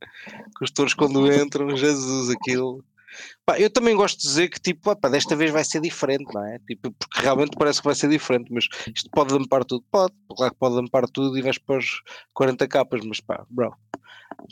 [0.57, 2.83] Com os touros quando entram, Jesus, aquilo.
[3.45, 6.43] Pá, eu também gosto de dizer que, tipo, pá, desta vez vai ser diferente, não
[6.45, 6.57] é?
[6.67, 9.83] Tipo, porque realmente parece que vai ser diferente, mas isto pode lampar tudo?
[9.91, 12.01] Pode, claro que pode lampar tudo e vais para os
[12.33, 13.73] 40 capas, mas pá, bro.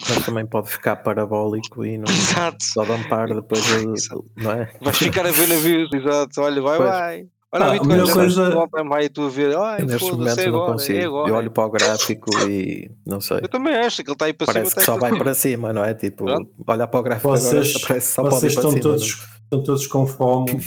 [0.07, 2.63] Mas também pode ficar parabólico e não Exato.
[2.63, 4.29] só dampar depois, Exato.
[4.37, 4.71] não é?
[4.79, 6.39] Vais ficar a ver navios, exato.
[6.41, 6.89] Olha, vai, Pois.
[6.89, 7.27] vai.
[7.53, 9.57] Olha Ah, a melhor coisa- e tu a ver.
[9.57, 10.99] Ai, Eu neste foda-se, momento é não agora, consigo.
[10.99, 11.29] é agora.
[11.29, 13.37] Eu olho para o gráfico e não sei.
[13.41, 14.79] Eu também acho que ele está aí para Parece cima.
[14.79, 15.93] que só está aí vai para cima, não é?
[15.93, 16.49] Tipo, Pronto.
[16.65, 18.81] olhar para o gráfico Vocês, agora parece que só pode vocês estão, cima.
[18.83, 20.59] todos, não- estão todos com fome.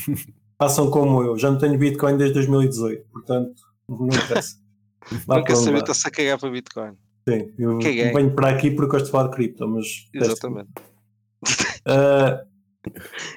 [0.61, 1.39] Façam como eu.
[1.39, 3.03] Já não tenho Bitcoin desde 2018.
[3.11, 3.55] Portanto,
[3.89, 4.57] não interessa.
[5.57, 5.79] Saber, vá.
[5.79, 6.93] está-se a cagar para Bitcoin.
[7.27, 8.13] Sim, eu Caguei.
[8.13, 9.87] venho para aqui porque gosto de falar de cripto, mas.
[10.15, 10.69] Exatamente.
[11.87, 12.43] Ah,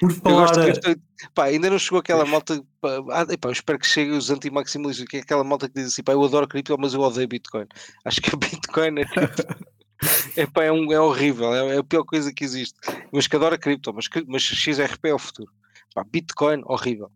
[0.00, 0.40] por Eu falar.
[0.40, 1.00] gosto que este-
[1.34, 2.62] pá, ainda não chegou aquela malta.
[2.80, 5.86] Pá, ah, epá, eu espero que chegue os anti-maximalistas, que é aquela malta que diz
[5.88, 7.66] assim: pá, eu adoro cripto, mas eu odeio Bitcoin.
[8.04, 9.68] Acho que o Bitcoin é tipo.
[10.36, 12.78] Epá, é, um, é horrível, é, é a pior coisa que existe.
[13.12, 15.50] Mas que adora cripto, mas, mas XRP é o futuro.
[15.92, 17.10] Pá, Bitcoin, horrível.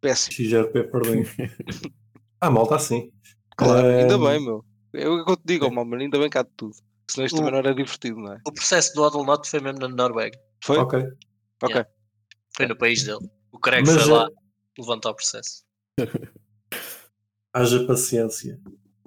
[0.00, 0.32] Péssimo.
[0.36, 1.24] XRP, perdão.
[2.40, 3.10] ah, malta assim.
[3.56, 4.64] Claro, ainda Ah, bem, meu.
[4.94, 6.74] É o que eu te digo, oh, mano, ainda bem que há de tudo.
[7.10, 8.38] Senão isto O- também não era divertido, não é?
[8.46, 10.38] O processo do Adelnot foi mesmo na Noruega.
[10.62, 10.78] Foi?
[10.78, 11.04] Ok.
[11.62, 11.74] Ok.
[11.74, 11.90] Yeah.
[12.56, 13.28] Foi no país dele.
[13.50, 14.28] O Craig Mas, foi lá
[14.78, 15.64] levantar o processo.
[17.54, 18.60] Haja paciência.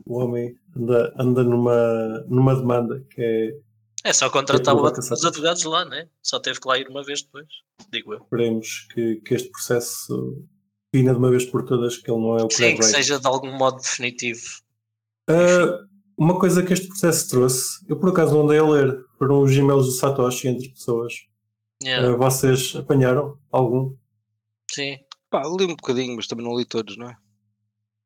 [0.05, 3.59] O homem anda, anda numa, numa demanda que é.
[4.03, 6.07] É só contratar os advogados lá, né?
[6.21, 7.47] Só teve que lá ir uma vez depois,
[7.91, 8.19] digo eu.
[8.19, 10.45] Esperemos que, que este processo
[10.95, 12.95] fina de uma vez por todas, que ele não é o Sim, Craig que Wright.
[12.97, 14.43] seja de algum modo definitivo.
[15.27, 15.85] Ah,
[16.15, 19.51] uma coisa que este processo trouxe, eu por acaso não andei a ler, foram os
[19.51, 21.13] e-mails do Satoshi entre pessoas.
[21.83, 23.95] Yeah, Ah, vocês apanharam algum?
[24.71, 24.97] Sim.
[25.29, 27.15] Pá, li um bocadinho, mas também não li todos, não é?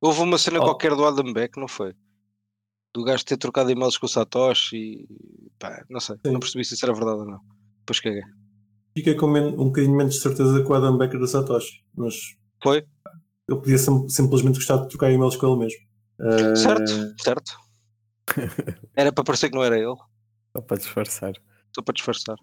[0.01, 0.63] Houve uma cena Oh.
[0.63, 1.93] qualquer do Adam Beck, não foi?
[2.93, 6.31] Do gajo ter trocado e-mails com o Satoshi e pá, não sei, Sim.
[6.31, 7.39] não percebi se isso era verdade ou não.
[7.79, 8.21] Depois caguei.
[8.97, 12.15] Fiquei com um bocadinho menos de certeza com o Adam Becker do Satoshi, mas
[12.63, 12.85] Foi?
[13.47, 15.79] Eu podia sim- simplesmente gostar de trocar e-mails com ele mesmo.
[16.21, 16.91] Eh, Certo,
[17.21, 17.51] certo.
[18.95, 19.95] Era para parecer que não era ele,
[20.55, 21.33] Só para disfarçar.
[21.75, 22.35] só para disfarçar.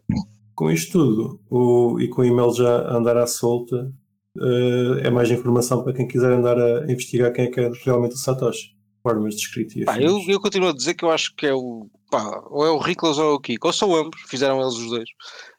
[0.57, 3.93] Com isto tudo, o, e com o e-mail já a andar à solta,
[4.41, 8.15] eh, é mais informação para quem quiser andar a investigar quem é que é realmente
[8.15, 8.75] o Satoshi.
[9.03, 10.05] Formas de escrita e Pá, afins.
[10.05, 11.89] eu, eu continuo a dizer que eu acho que é o.
[12.11, 14.89] Pá, ou é o Riklas ou é o Kiko, ou são ambos, fizeram eles os
[14.91, 15.09] dois.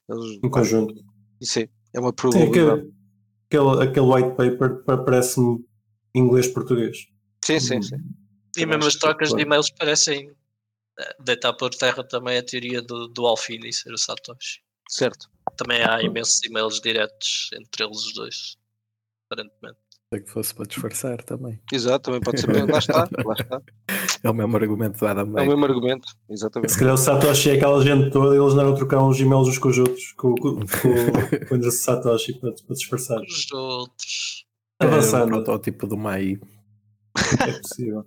[0.10, 0.94] Eles, Em conjunto.
[1.40, 2.82] isso é, é uma Sim, probabilidade.
[3.46, 5.64] aquele, aquele, aquele white paper pa- parece-me
[6.14, 6.98] inglês-português.
[7.46, 7.96] Sim, sim, sim.
[8.58, 10.32] E mesmo as trocas de e-mails parecem
[11.00, 14.60] eh, deitar por terra também a teoria do, do Alfini ser o Satoshi.
[14.90, 15.30] Certo.
[15.56, 18.58] Também há imensos e-mails diretos entre eles os dois,
[19.26, 19.78] aparentemente.
[20.14, 21.60] Sei que fosse para disfarçar também.
[21.72, 22.48] Exato, também pode ser.
[22.48, 23.62] Lá está, lá está.
[24.24, 26.72] É o mesmo argumento do Adam É o mesmo argumento, exatamente.
[26.72, 29.60] Se calhar o Satoshi é aquela gente toda e eles a trocar uns e-mails uns
[29.60, 33.22] com os outros, com, com, com, com o endereço Satoshi para, para disfarçar.
[33.22, 34.46] Os outros.
[34.82, 36.40] É o Avançando, protótipo do Mai.
[37.48, 38.04] é possível.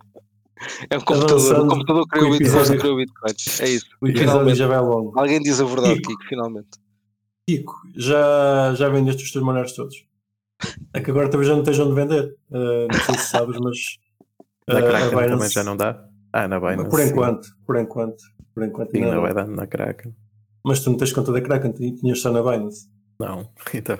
[0.91, 1.37] É um computador.
[1.37, 3.33] Avançando O computador criou o o Bitcoin, criou o Bitcoin.
[3.61, 3.87] É isso.
[4.01, 5.19] O episódio já vai longo.
[5.19, 6.11] Alguém diz a verdade, Kiko.
[6.11, 6.69] Kiko, finalmente.
[7.49, 10.05] Kiko, já, já vendeste os teus moneros todos?
[10.93, 12.37] É que agora talvez já não estejam de vender.
[12.51, 13.79] Uh, não sei se sabes, mas
[14.69, 16.05] Na uh, Kraken a também Binance, já não dá.
[16.33, 16.91] Ah, na Binance.
[16.91, 17.09] por sim.
[17.09, 18.23] enquanto, por enquanto,
[18.55, 19.23] por enquanto Sim, ainda não não.
[19.23, 20.15] vai dando na Kraken.
[20.65, 22.87] Mas tu não tens conta da Kraken, ti- tinhas só na Binance.
[23.19, 23.99] Não, então.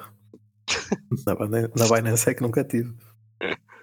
[1.27, 2.95] na, Binance, na Binance é que nunca tive.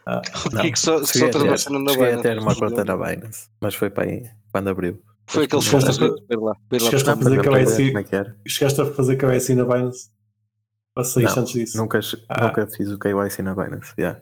[0.09, 1.57] Ah, O Não, Kiko só, Cheguei só a ter, na
[1.91, 5.01] cheguei a ter uma conta na Binance, mas foi para aí quando abriu.
[5.25, 6.55] Foi aquele Chegaste a lá.
[6.79, 7.97] chegaste a fazer KYC?
[7.97, 8.37] é que era.
[8.47, 10.09] chegaste a fazer KYC na Binance?
[10.95, 11.77] Ou saíste Não, antes disso?
[11.77, 11.99] Nunca,
[12.29, 12.47] Ah.
[12.47, 13.93] nunca fiz o KYC na Binance.
[13.99, 14.21] yeah.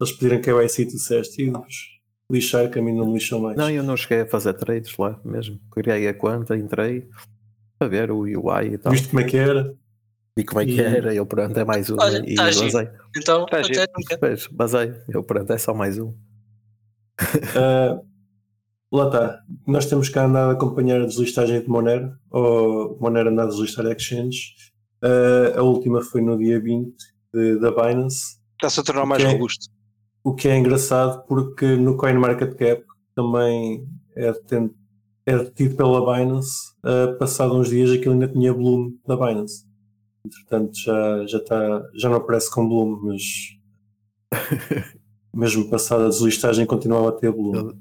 [0.00, 1.98] Eles pediram KYC e tu disseste e os
[2.30, 3.56] lixar que a mim não me lixam mais.
[3.56, 5.58] Não, eu não cheguei a fazer trades lá mesmo.
[5.72, 7.08] Criei a conta, entrei
[7.76, 8.92] para ver o UI e tal.
[8.92, 9.74] Viste como é que era?
[10.38, 11.12] E como é que era?
[11.12, 11.96] Eu pronto, é mais um.
[11.98, 12.66] Olha, e tá giro.
[12.72, 12.88] basei.
[13.16, 14.18] Então, Tá até nunca.
[14.18, 14.94] Pois, basei.
[15.08, 16.14] Eu pronto, é só mais um.
[17.56, 18.00] Ah,
[18.92, 19.40] lá está.
[19.66, 23.84] Nós temos que andar a acompanhar a deslistagem de Monero, ou Monero andar a deslistar
[23.86, 24.54] exchange.
[25.02, 26.94] Ah, a última foi no dia 20
[27.34, 29.32] de- da Binance, Está-se a tornar mais Ok.
[29.34, 29.66] robusto.
[30.24, 32.84] o que é engraçado porque no CoinMarketCap
[33.14, 33.86] também
[34.16, 34.70] é, deten-
[35.26, 36.72] é detido pela Binance.
[36.84, 39.66] ah, passado uns dias aquilo ainda tinha bloom da Binance.
[40.28, 43.22] Entretanto já, já, tá, já não aparece com bloom, mas
[45.34, 47.72] mesmo passada a deslistagem continuava a ter bloom.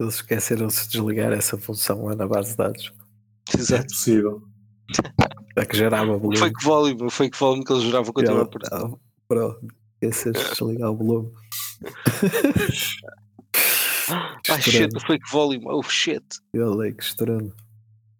[0.00, 2.92] Eles esqueceram-se de desligar essa função lá na base de dados.
[3.56, 3.86] É Exato.
[3.88, 4.42] possível.
[5.56, 6.36] É que gerava O volume.
[6.38, 8.90] fake volume, o fake volume que eles juravam E continuar ela- por ah,
[9.26, 9.66] Pronto,
[10.00, 11.32] esqueceste de desligar o volume.
[14.50, 16.24] Ai shit, o fake volume, oh shit.
[16.54, 17.54] Eu leio que estourando.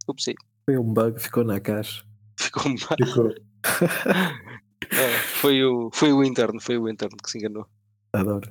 [0.06, 0.24] Ups,
[0.66, 2.02] Foi um bug, ficou na caixa.
[2.38, 2.76] ficou mal.
[3.06, 3.34] Ficou.
[3.64, 7.66] Ah, foi, o, foi o interno, foi o interno que se enganou.
[8.12, 8.50] Adoro.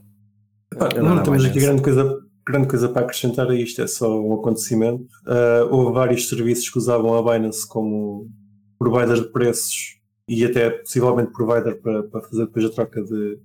[0.78, 4.22] Pá, não não temos aqui grande coisa, grande coisa para acrescentar a isto, é só
[4.22, 5.08] um acontecimento.
[5.26, 8.30] Ah, houve vários serviços que usavam a Binance como
[8.78, 9.98] provider de preços
[10.28, 13.40] e até possivelmente provider para, para fazer depois a troca de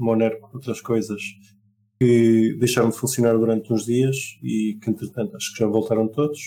[0.00, 1.22] Monero com outras coisas
[2.00, 6.40] que deixaram de funcionar durante uns dias e que entretanto acho que já voltaram todos.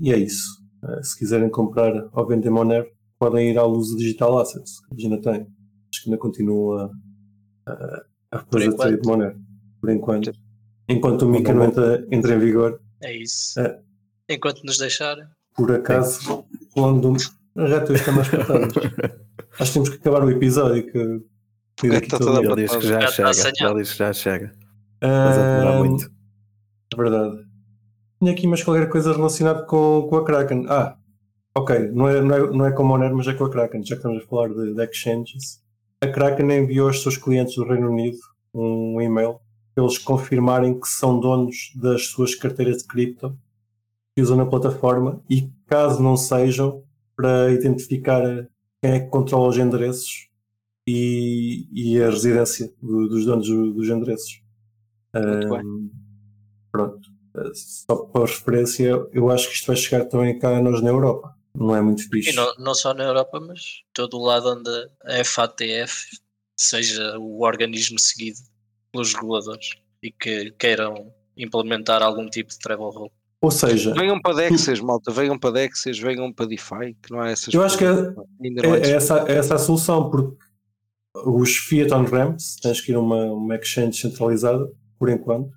[0.00, 0.62] E é isso.
[0.82, 2.88] Ah, se quiserem comprar ou vender Monero,
[3.18, 5.42] podem ir à Luz Digital Assets, que ainda tem.
[5.92, 6.90] Acho que ainda continua
[7.66, 8.02] a,
[8.32, 9.36] a fazer trade de Monero.
[9.80, 10.32] Por enquanto.
[10.88, 13.58] Enquanto o Mica Quando não entra, entra em vigor, É isso.
[13.60, 13.80] É.
[14.28, 15.24] Enquanto nos deixarem.
[15.56, 16.44] por acaso,
[16.76, 17.16] um.
[17.56, 18.72] Já estou a mais cortadas.
[19.60, 20.84] Acho que temos que acabar o episódio.
[20.90, 21.20] Que,
[21.76, 23.70] que É, aqui tá todo toda a diz que já Já está chega.
[23.70, 24.52] Ele diz que já chega.
[25.00, 26.10] Mas a demorar Ah, muito.
[26.92, 27.46] É verdade.
[28.18, 30.66] Tinha aqui mais qualquer coisa relacionada com, com a Kraken.
[30.68, 30.96] Ah,
[31.54, 31.88] ok.
[31.92, 33.82] Não é, não, é, não é com o Monero, mas é com a Kraken.
[33.84, 35.62] Já que estamos a falar de, de exchanges.
[36.02, 38.18] A Kraken enviou aos seus clientes do Reino Unido
[38.52, 39.40] um e-mail
[39.74, 43.36] para eles confirmarem que são donos das suas carteiras de cripto
[44.14, 46.84] que usam na plataforma e caso não sejam,
[47.16, 48.22] para identificar
[48.82, 50.28] quem é que controla os endereços
[50.86, 54.42] e, e a residência do- dos donos do- dos endereços.
[55.14, 55.58] Muito bem.
[55.60, 55.90] Ahm,
[56.70, 57.08] pronto.
[57.36, 60.90] Uh, Só para referência, eu acho que isto vai chegar também cá a nós na
[60.90, 61.33] Europa.
[61.56, 62.30] Não é muito fixe.
[62.30, 64.70] E não, não só na Europa, mas todo o lado onde
[65.04, 66.18] a FATF
[66.56, 68.38] seja o organismo seguido
[68.90, 69.70] pelos reguladores
[70.02, 73.10] e que queiram implementar algum tipo de travel rule.
[73.40, 77.28] Ou seja, Venham para Dexes, malta, venham para Dexes, venham para DeFi, que não há
[77.30, 80.36] essas Eu acho que é- é, é essas essa, é essa a solução, porque
[81.26, 84.66] os fiat on-ramps, tens que ir a uma, uma exchange centralizada,
[84.98, 85.50] por enquanto,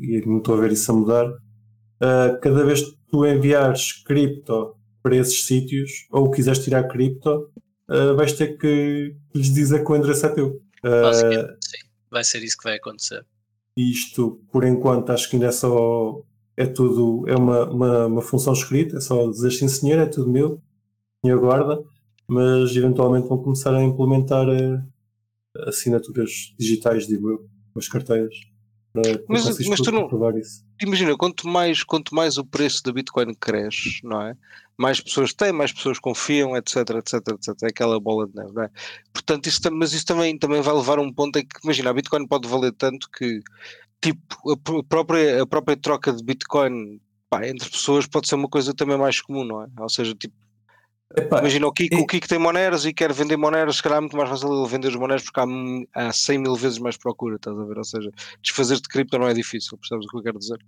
[0.00, 1.26] e não estou a ver isso a mudar.
[1.28, 7.50] Uh, cada vez que tu enviares cripto para esses sítios, ou quiseres tirar cripto,
[7.88, 10.60] uh, vais ter que lhes dizer que o endereço é teu.
[10.84, 11.14] Uh,
[11.60, 11.78] sim.
[12.10, 13.24] Vai ser isso que vai acontecer.
[13.76, 16.22] isto, por enquanto, acho que ainda é só.
[16.56, 17.24] É tudo.
[17.28, 20.60] É uma, uma, uma função escrita, é só dizer sim senhor, é tudo meu,
[21.24, 21.82] minha guarda,
[22.28, 24.82] mas eventualmente vão começar a implementar eh,
[25.66, 27.38] assinaturas digitais, digo eu,
[27.72, 28.34] com as carteiras.
[28.92, 30.64] Para, Mas- mas tu não- comprovar isso.
[30.82, 34.36] Imagina, quanto mais, quanto mais o preço da Bitcoin cresce, não é?
[34.80, 37.54] Mais pessoas têm, mais pessoas confiam, etc, etc, etc.
[37.64, 38.70] É aquela bola de neve, não é?
[39.12, 41.92] Portanto, isso, mas isso também, também vai levar a um ponto em que, imagina, a
[41.92, 43.42] Bitcoin pode valer tanto que,
[44.00, 48.48] tipo, a pr- própria, a própria troca de Bitcoin pá, entre pessoas pode ser uma
[48.48, 49.66] coisa também mais comum, não é?
[49.78, 50.34] Ou seja, tipo,
[51.14, 53.98] Epá, imagina o Kiko, e- o Kiko tem Moneros e quer vender Moneros, se calhar
[53.98, 56.96] é muito mais fácil ele vender os Moneros porque há, há 100 mil vezes mais
[56.96, 57.76] procura, estás a ver?
[57.76, 58.10] Ou seja,
[58.40, 60.58] desfazer-te de cripto não é difícil, percebes o que eu quero dizer?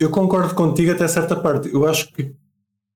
[0.00, 1.68] Eu concordo contigo até certa parte.
[1.70, 2.34] Eu acho que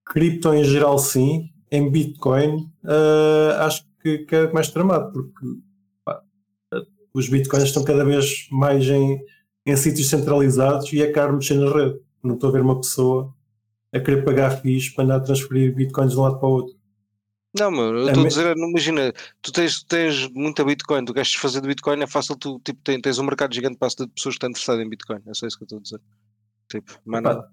[0.08, 5.46] cripto em geral sim, em Bitcoin ah, acho que, que é mais tramado, porque
[6.04, 6.22] pá,
[7.12, 9.20] os Bitcoins estão cada vez mais em,
[9.66, 12.00] em sítios centralizados e é caro mexer na rede.
[12.22, 13.34] Não estou a ver uma pessoa
[13.92, 16.78] a querer pagar FIIs para andar a transferir Bitcoins de um lado para o outro.
[17.58, 21.14] Não, mano, eu É estou a dizer, não, imagina, tu tens, tens muita Bitcoin, tu
[21.14, 24.06] queres fazer de Bitcoin, é fácil, tu tipo, tens, tens um mercado gigante para de
[24.08, 26.00] pessoas que estão interessadas em Bitcoin, é só isso que eu estou a dizer.
[26.70, 27.50] Tipo, mas nada.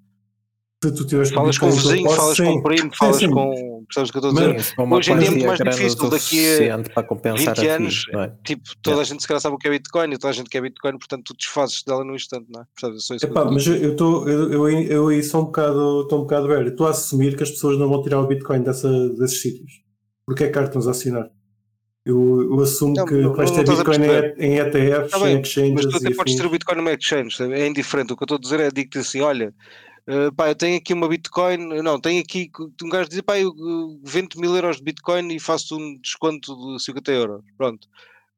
[0.89, 3.29] Se tu tiveres Falas com o vizinho, falas com sim, o primo, sim, falas sim.
[3.31, 3.83] com.
[3.87, 4.63] Percebes o que eu estou a Mas- dizer?
[4.63, 8.05] Sim, Hoje em dia é muito mais difícil, daqui a para compensar 20 a anos,
[8.13, 8.31] é?
[8.43, 10.49] Tipo, toda a gente se calhar sabe o que é Bitcoin e toda a gente
[10.49, 12.65] quer Bitcoin, portanto tu desfazes dela no instante, não é?
[12.75, 13.03] Percebes?
[13.03, 15.41] É só isso Epá, estou a mas eu estou eu, eu, aí- eu aí sou
[15.41, 16.67] um bocado, estou um bocado velho.
[16.69, 19.71] Estou a assumir que as pessoas não vão tirar o Bitcoin dessa, desses sítios.
[20.25, 21.29] Porque é caro transacionar.
[22.05, 23.95] Eu, eu assumo Não, que vais ter Bitcoin
[24.37, 26.49] em, em ETFs, Tá bem, em Mas exchanges tu até podes ter o.
[26.51, 28.13] Bitcoin numa exchange, é indiferente.
[28.13, 29.51] O que eu estou a dizer é digo-te assim: olha,
[30.07, 32.51] eh, pá, eu tenho aqui uma Bitcoin, não, tenho aqui,
[32.83, 36.75] um gajo diz, pá, eu eh, vendo mil euros de Bitcoin e faço um desconto
[36.75, 37.43] de 50 euros.
[37.57, 37.87] Pronto.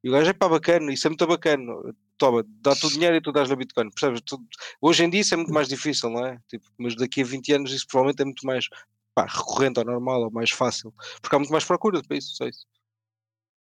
[0.03, 1.74] E o gajo é pá, bacana, isso é muito bacana.
[2.18, 3.91] Toma, dá-te o dinheiro e tu dás-lhe a Bitcoin.
[3.91, 4.22] Percebes?
[4.22, 4.41] Tu-
[4.82, 6.39] hoje em dia isso é muito mais difícil, não é?
[6.47, 8.68] Tipo, mas daqui a 20 anos isso provavelmente é muito mais
[9.13, 10.93] pá, recorrente ou normal ou mais fácil.
[11.22, 12.65] Porque há muito mais procura para isso, só isso.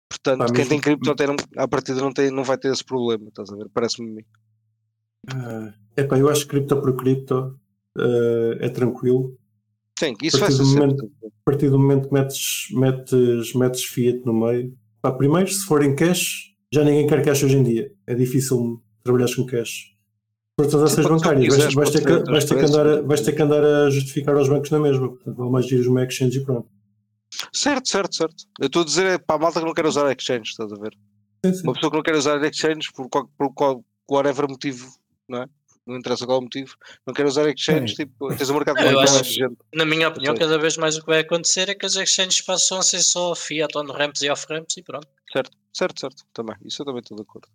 [0.08, 2.70] Portanto, Pá, quem mesmo tem cripto até não, à partida não, tem, não vai ter
[2.70, 3.68] esse problema, estás a ver?
[3.70, 4.24] Parece-me a mim.
[5.96, 7.58] Epá, eu acho que cripto por cripto
[7.98, 9.36] ah, é tranquilo.
[9.98, 10.64] Sim, isso sempre.
[10.64, 15.64] momento- A partir do momento que metes, metes, metes fiat no meio, pá, primeiro, se
[15.64, 17.90] for em cash, já ninguém quer cash hoje em dia.
[18.06, 19.94] É difícil trabalhar com cash.
[20.56, 23.42] Por transações bancárias, vais, vais ter que, vais, ter que andar a, vais ter que
[23.42, 25.08] andar a justificar aos bancos na mesma.
[25.08, 26.68] Portanto, vale mais giros uma exchange e pronto.
[27.52, 28.44] Certo, certo, certo.
[28.60, 30.76] Eu estou a dizer é para a malta que não quer usar exchange, estás a
[30.76, 30.94] ver?
[31.44, 31.62] Sim, sim.
[31.64, 34.88] Uma pessoa que não quer usar exchange por, qual, por qual, whatever motivo,
[35.28, 35.46] não é?
[35.86, 36.74] Não interessa qual o motivo,
[37.06, 38.06] não quer usar exchange, Sim.
[38.06, 39.56] tipo, tens um mercado Eu muito acho- mais gente.
[39.72, 40.44] Na minha opinião, sei.
[40.44, 43.34] cada vez mais o que vai acontecer é que as exchanges passam a ser só
[43.36, 45.06] fiat on-ramps e off-ramps e pronto.
[45.32, 46.24] Certo, certo, certo.
[46.34, 46.56] Também.
[46.64, 47.46] Isso eu também estou de acordo.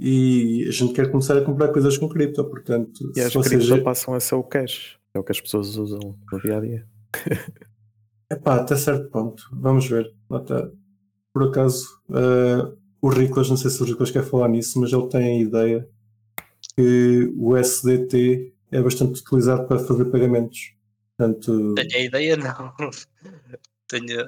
[0.00, 3.64] E a gente quer começar a comprar coisas com cripto, portanto, E as vocês.
[3.64, 6.60] cripto passam a ser o cash, é o que as pessoas usam no dia a
[6.60, 6.88] dia.
[8.30, 9.48] Epá, até certo ponto.
[9.52, 10.12] Vamos ver.
[10.32, 10.68] Está.
[11.32, 15.08] Por acaso, eh, o Riclas, não sei se o Riclas quer falar nisso, mas ele
[15.08, 15.88] tem a ideia
[16.76, 20.74] que o SDT é bastante utilizado para fazer pagamentos.
[21.16, 22.72] Portanto, Tenho a ideia, não.
[23.88, 24.22] Tenho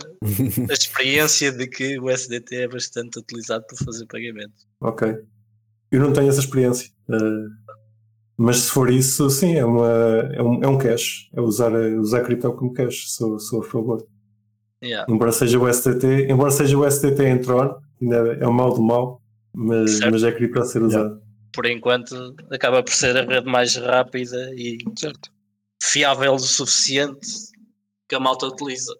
[0.70, 4.66] a experiência de que o SDT é bastante utilizado para fazer pagamentos.
[4.80, 5.16] ok.
[5.90, 6.90] Eu não tenho essa experiência.
[7.11, 7.47] eh,
[8.36, 9.88] mas se for isso, sim, é, uma,
[10.34, 11.30] é, um, é um cash.
[11.32, 13.11] É usar, usar cripto como cash.
[13.12, 14.05] Sou, sou a favor.
[14.82, 15.11] Yeah.
[15.11, 18.82] Embora seja o SDT, embora seja o SDT em Tron, ainda é o mal do
[18.82, 19.22] mal,
[19.55, 20.12] mas, Certo.
[20.12, 21.22] mas é cripto a ser usado.
[21.57, 25.32] Por enquanto, acaba por ser a rede mais rápida e Certo.
[25.82, 27.26] fiável o suficiente
[28.09, 28.94] que a malta utiliza.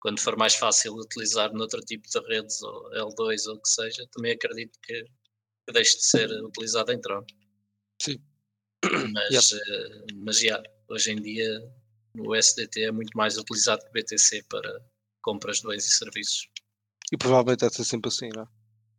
[0.00, 4.06] Quando for mais fácil utilizar noutro tipo de redes, ou L2 ou o que seja,
[4.12, 5.02] também acredito que,
[5.66, 7.24] que deixe de ser utilizado em Tron.
[8.00, 8.22] Sim.
[9.12, 11.60] Mas, eh, mas já, hoje em dia
[12.18, 14.80] o SDT é muito mais utilizado que o BTC para
[15.20, 16.48] compras de bens e serviços.
[17.12, 18.46] E provavelmente vai ser sempre assim, não é?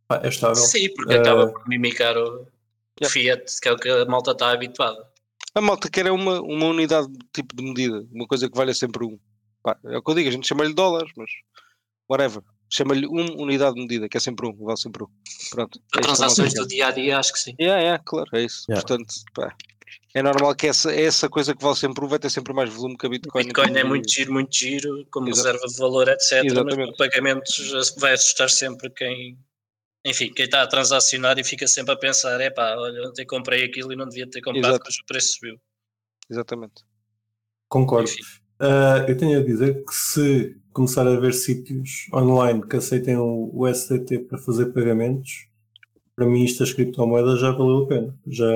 [0.08, 0.56] Pá, é estável.
[0.56, 2.46] Sim, porque Eh, acaba por mimicar o
[3.00, 3.12] Yeah.
[3.12, 5.06] Fiat, que é o que a malta está habituada.
[5.54, 9.04] A malta quer é uma, uma unidade tipo de medida, uma coisa que valha sempre
[9.04, 9.18] um.
[9.62, 11.30] Pá, é o que eu digo, a gente chama-lhe dólares, mas
[12.08, 12.42] whatever.
[12.70, 15.08] Chama-lhe uma unidade de medida, que é sempre um, vale sempre um.
[15.50, 15.80] Pronto.
[15.90, 17.54] Para é isto que a malta transações do dia a dia, acho que sim.
[17.58, 18.66] Yeah, yeah, claro, é isso.
[18.68, 18.86] Yeah.
[18.86, 19.56] Portanto, pá,
[20.14, 22.96] é normal que essa, essa coisa que vale sempre um vai ter sempre mais volume
[22.96, 23.44] que a Bitcoin.
[23.44, 25.48] Bitcoin é muito giro, muito giro, como Exato.
[25.48, 26.42] reserva de valor, etc.
[26.44, 26.96] Mas Exatamente.
[26.96, 29.38] para pagamentos vai assustar sempre quem,
[30.04, 33.64] enfim, quem está a transacionar e fica sempre a pensar: é pá, olha, ontem comprei
[33.64, 34.84] aquilo e não devia ter comprado, Exato.
[34.86, 35.60] mas o preço subiu.
[36.30, 36.84] Exatamente.
[37.68, 38.10] Concordo.
[38.60, 43.50] Ah, eu tenho a dizer que se começar a ver sítios online que aceitem o,
[43.52, 45.48] o SDT para fazer pagamentos,
[46.14, 48.18] para mim isto das criptomoedas já valeu a pena.
[48.26, 48.46] Já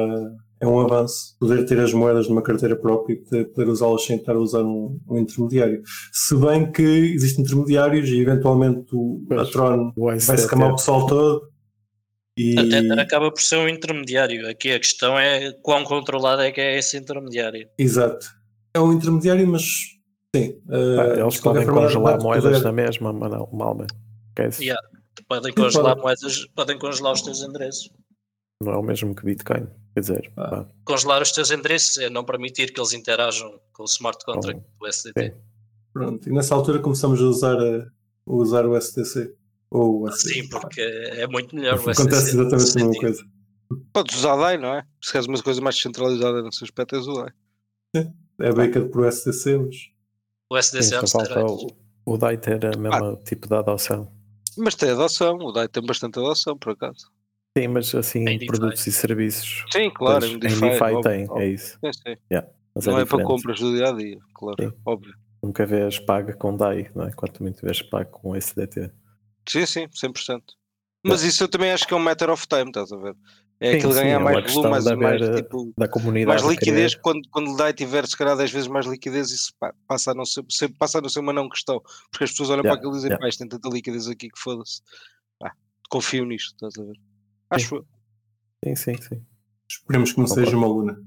[0.63, 4.17] é um avanço poder ter as moedas numa carteira própria e poder, poder usá-las sem
[4.17, 5.83] estar a usar um, um, intermediário.
[6.13, 11.51] Se bem que existem intermediários e eventualmente o, a Tron vai-se camar o pessoal todo.
[12.39, 12.57] E...
[12.57, 14.49] A Tether acaba por ser um intermediário.
[14.49, 17.69] Aqui a questão é quão controlado é que é esse intermediário.
[17.77, 18.25] Exato.
[18.73, 19.65] É um intermediário, mas
[20.35, 20.61] sim.
[20.69, 22.65] Uh, eles podem congelar moedas poder...
[22.65, 23.87] na mesma, mas não, mal, né?
[24.39, 24.81] É yeah.
[25.29, 27.91] Podem congelar moedas, podem congelar os teus endereços.
[28.63, 29.67] Não é o mesmo que Bitcoin.
[29.95, 30.65] Quer dizer, ah.
[30.85, 34.87] congelar os teus endereços é não permitir que eles interajam com o smart contract do
[34.87, 35.35] SDT.
[35.93, 37.87] Pronto, e nessa altura começamos a usar, a,
[38.27, 39.35] usar o STC.
[39.71, 42.03] Ou o Sim, porque é muito melhor o STC.
[42.03, 43.25] Acontece exatamente a mesma coisa.
[43.93, 44.87] Podes usar DAI, não é?
[45.03, 47.33] Se queres uma coisa mais centralizada nesse aspecto, é o DAI.
[48.41, 49.77] É backup para o STC, mas.
[50.51, 51.67] O SDC Sim, é falta o,
[52.07, 53.17] o DAI ter a mesma ah.
[53.25, 54.11] tipo de adoção.
[54.57, 57.11] Mas tem adoção, o DAI tem bastante adoção, por acaso.
[57.57, 58.91] Sim, mas assim, em produtos DeFi.
[58.91, 59.65] e serviços.
[59.71, 61.39] Sim, claro, em DeFi, em DeFi tem, óbvio.
[61.39, 61.79] é isso.
[61.85, 62.17] Sim, sim.
[62.31, 62.49] Yeah,
[62.87, 64.73] não é, é para compras do dia a dia, claro, sim.
[64.87, 65.15] óbvio.
[65.43, 67.13] Nunca vês paga com DAI, não é?
[67.13, 68.91] Quanto muito vês paga com SDT.
[69.47, 70.41] Sim, sim, 100%.
[71.05, 73.17] Mas isso eu também acho que é um matter of time, estás a ver?
[73.61, 76.95] É aquilo ganhar é mais volume, mais, mais, tipo, da comunidade mais liquidez.
[76.97, 79.53] Quando, quando o DAI tiver, se calhar, 10 vezes mais liquidez, isso
[79.87, 80.43] passa, a não ser,
[80.79, 81.81] passa a não ser uma não questão.
[82.11, 83.23] Porque as pessoas olham yeah, para aquilo e dizem, yeah.
[83.23, 84.81] pá, isto tem tanta liquidez aqui que foda-se.
[85.89, 86.99] Confio nisto, estás a ver?
[87.53, 87.85] Acho.
[88.65, 89.23] Sim, sim, sim.
[89.69, 90.99] Esperemos que não seja uma luna.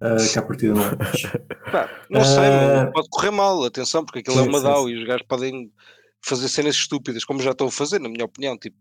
[0.00, 0.90] Uh, que a partida não é.
[2.10, 2.92] não sei, uh...
[2.92, 5.72] pode correr mal, atenção, porque aquilo é sim, é uma DAO e os gajos podem
[6.20, 8.76] fazer cenas estúpidas, como já estão a fazer, na minha opinião, tipo,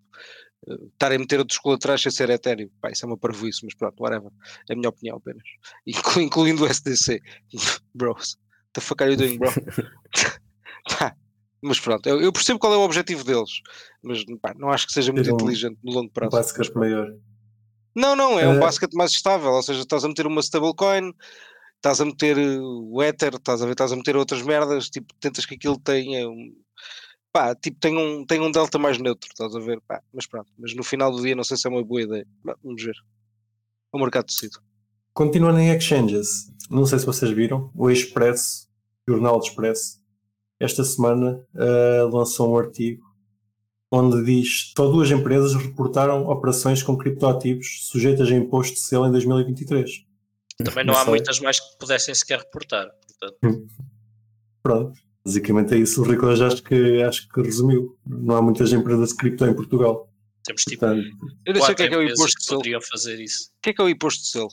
[0.68, 2.72] uh, estarem a meter outros colaterais sem ser etéreo.
[2.82, 4.32] Pá, isso é uma parvoíce, mas pronto, whatever.
[4.70, 5.44] É a minha opinião apenas.
[5.88, 7.22] Inclu incluindo o SDC.
[7.96, 8.38] Bros,
[8.74, 9.52] the fuck are you doing, bro?
[11.64, 13.62] Mas pronto, eu, eu, percebo qual é o objetivo deles,
[14.02, 16.36] mas pá, não acho que seja muito um, inteligente no longo prazo.
[16.76, 17.16] Um maior.
[17.96, 21.14] Não, não, é um uh, basket mais estável, ou seja, estás a meter uma stablecoin,
[21.78, 25.14] estás a meter eh, o Ether, estás a ver, estás a meter outras merdas, tipo,
[25.20, 26.54] tentas que aquilo tenha um,
[27.32, 30.52] pá, tipo, tem um, tem um delta mais neutro, estás a ver, pá, mas pronto,
[30.58, 32.28] mas no final do dia não sei se é uma boa ideia,
[32.64, 32.96] vamos ver.
[33.92, 34.58] O mercado decide.
[35.14, 38.68] Continuando em exchanges, não sei se vocês viram, o Expresso,
[39.08, 40.03] Jornal de Expresso,
[40.64, 43.04] esta semana uh, lançou um artigo
[43.92, 49.12] onde diz só duas empresas reportaram operações com criptoativos sujeitas a imposto de selo em
[49.12, 50.04] 2023.
[50.58, 51.10] Também não, não há sei.
[51.12, 52.90] muitas mais que pudessem sequer reportar.
[53.20, 53.38] Portanto.
[53.44, 53.68] Hum.
[54.64, 56.02] Pronto, basicamente é isso.
[56.02, 57.96] O Rico já acho que, acho que resumiu.
[58.06, 60.10] Não há muitas empresas de cripto em Portugal.
[60.44, 60.80] Temos tipo.
[60.80, 61.06] Portanto,
[61.46, 62.60] eu não sei o que é, que é o imposto de selo.
[62.60, 63.50] poderiam fazer isso.
[63.58, 64.50] O que é que é o imposto de selo?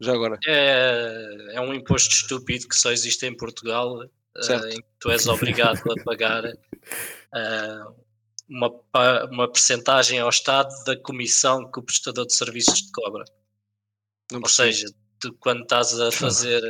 [0.00, 0.38] Já agora?
[0.46, 4.02] É, é um imposto estúpido que só existe em Portugal,
[4.36, 7.94] uh, em que tu és obrigado a pagar uh,
[8.48, 8.72] uma,
[9.30, 13.24] uma percentagem ao Estado da comissão que o prestador de serviços te cobra.
[14.32, 14.86] Não Ou seja,
[15.18, 16.62] tu, quando estás a fazer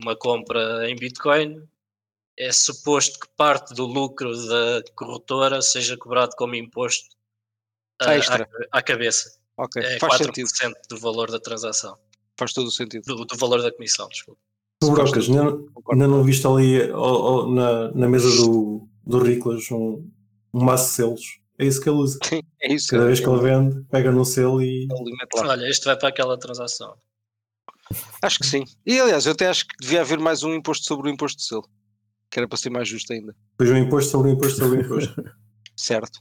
[0.00, 1.66] uma compra em Bitcoin,
[2.36, 7.14] é suposto que parte do lucro da corretora seja cobrado como imposto
[8.00, 9.38] à, à, cabeça.
[9.56, 9.82] Okay.
[9.84, 10.74] É Faz 4% sentido.
[10.88, 11.96] do valor da transação.
[12.36, 13.04] Faz todo o sentido.
[13.04, 14.40] Do, do valor da comissão, desculpa.
[14.80, 15.58] Tu, Brocas, ainda,
[15.90, 20.08] ainda não viste ali na, na mesa do, do Riclas um,
[20.52, 21.40] um maço de selos.
[21.58, 22.18] É isso que ele usa.
[22.22, 22.88] Sim, é isso.
[22.88, 24.88] Cada vez que ele vende, pega no selo e.
[25.36, 26.96] Olha, isto vai para aquela transação.
[28.22, 28.64] Acho que sim.
[28.84, 31.44] E aliás, eu até acho que devia haver mais um imposto sobre o imposto de
[31.44, 31.68] selo.
[32.30, 33.36] Que era para ser mais justo ainda.
[33.56, 35.24] Pois um imposto sobre o imposto sobre o imposto.
[35.76, 36.20] certo.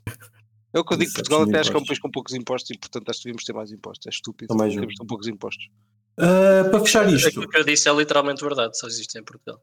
[0.74, 2.72] É o que eu digo, Portugal até acho que é um país com poucos impostos
[2.72, 4.06] e portanto acho que devíamos ter mais impostos.
[4.08, 4.56] É estúpido.
[4.56, 5.70] Mais Temos tão poucos impostos.
[6.18, 7.28] Uh, para fechar isto.
[7.28, 9.62] Aquilo que eu disse é literalmente verdade, só existe em Portugal.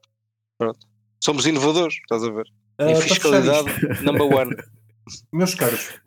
[0.58, 0.86] Pronto.
[1.22, 2.46] Somos inovadores, estás a ver?
[2.80, 3.68] Uh, em fiscalidade,
[4.02, 4.56] number one.
[5.32, 6.00] Meus caros,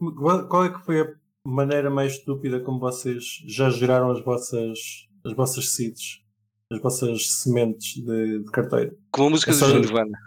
[0.49, 1.07] qual é que foi a
[1.45, 4.79] maneira mais estúpida como vocês já geraram as vossas,
[5.25, 6.21] as vossas seeds,
[6.71, 8.93] as vossas sementes de, de carteira?
[9.11, 9.79] Com a música é do.
[9.79, 10.17] Nirvana.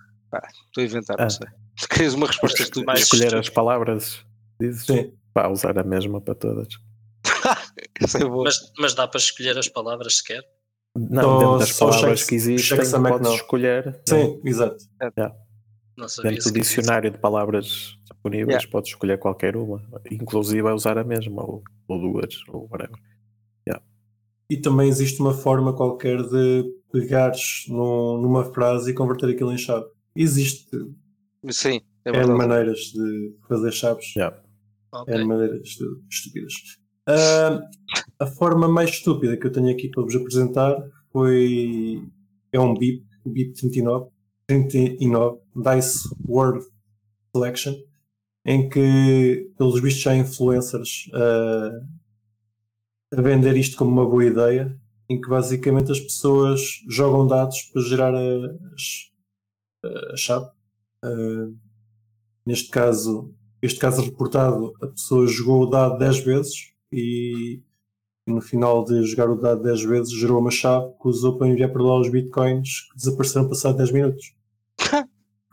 [0.67, 1.23] estou a inventar, ah.
[1.25, 1.49] não sei.
[1.79, 2.87] Se queres uma resposta estúpida.
[2.87, 4.25] Mais escolher as palavras,
[4.61, 4.87] dizes?
[4.87, 5.13] Sim.
[5.35, 6.69] Para usar a mesma para todas.
[8.21, 10.43] é mas, mas dá para escolher as palavras sequer?
[10.97, 14.01] Não, dentro das palavras que existem, podes escolher.
[14.09, 14.51] Sim, não.
[14.51, 14.85] exato.
[15.03, 15.33] É.
[16.23, 18.71] Dentro do dicionário de palavras disponíveis, yeah.
[18.71, 22.99] podes escolher qualquer uma, inclusive a usar a mesma, ou, ou duas, ou whatever.
[23.67, 23.85] Yeah.
[24.51, 29.59] E também existe uma forma qualquer de pegares no, numa frase e converter aquilo em
[29.59, 29.87] chave.
[30.15, 30.77] Existe.
[31.51, 34.15] Sim, é, é maneiras de fazer chaves.
[34.15, 34.39] Yeah.
[34.93, 35.15] Okay.
[35.15, 35.63] É maneiras
[36.11, 36.53] estúpidas.
[37.09, 37.63] Uh,
[38.19, 40.77] a forma mais estúpida que eu tenho aqui para vos apresentar
[41.13, 42.03] foi.
[42.53, 44.11] É um BIP, o BIP 39,
[44.47, 46.65] 39 Dice World
[47.35, 47.75] Selection,
[48.45, 51.87] em que, pelos vistos, há influencers uh,
[53.13, 54.77] a vender isto como uma boa ideia,
[55.09, 58.57] em que basicamente as pessoas jogam dados para gerar a,
[60.13, 60.47] a chave.
[61.05, 61.57] Uh,
[62.45, 67.63] neste caso, este caso reportado, a pessoa jogou o dado 10 vezes e
[68.27, 71.71] no final de jogar o dado 10 vezes gerou uma chave que usou para enviar
[71.71, 74.35] para lá os bitcoins que desapareceram passado 10 minutos.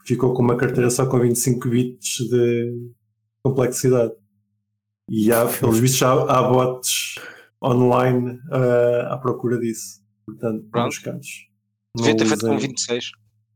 [0.06, 2.92] Ficou com uma carteira só com 25 bits de
[3.44, 4.14] complexidade.
[5.10, 7.16] E há, pelos vistos, há, há bots
[7.64, 10.02] online uh, à procura disso.
[10.26, 10.86] Portanto, Pronto.
[10.86, 11.50] nos casos.
[11.96, 13.12] Devia ter feito com 26.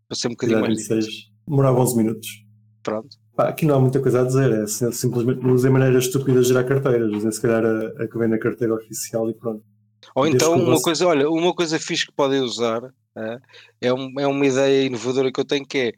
[0.08, 1.06] Para ser um bocadinho mais 26.
[1.06, 1.32] difícil.
[1.48, 2.46] Demorava 11 minutos.
[2.84, 3.18] Pronto.
[3.38, 6.48] Pá, aqui não há muita coisa a dizer, é sim- simplesmente não usem maneiras estúpidas
[6.48, 9.64] de gerar carteiras, usem se calhar a, a que vem na carteira oficial e pronto.
[10.16, 12.82] Ou Desde então uma você- coisa, olha, uma coisa fixe que podem usar
[13.16, 13.38] é,
[13.82, 15.92] é, um- é uma ideia inovadora que eu tenho que é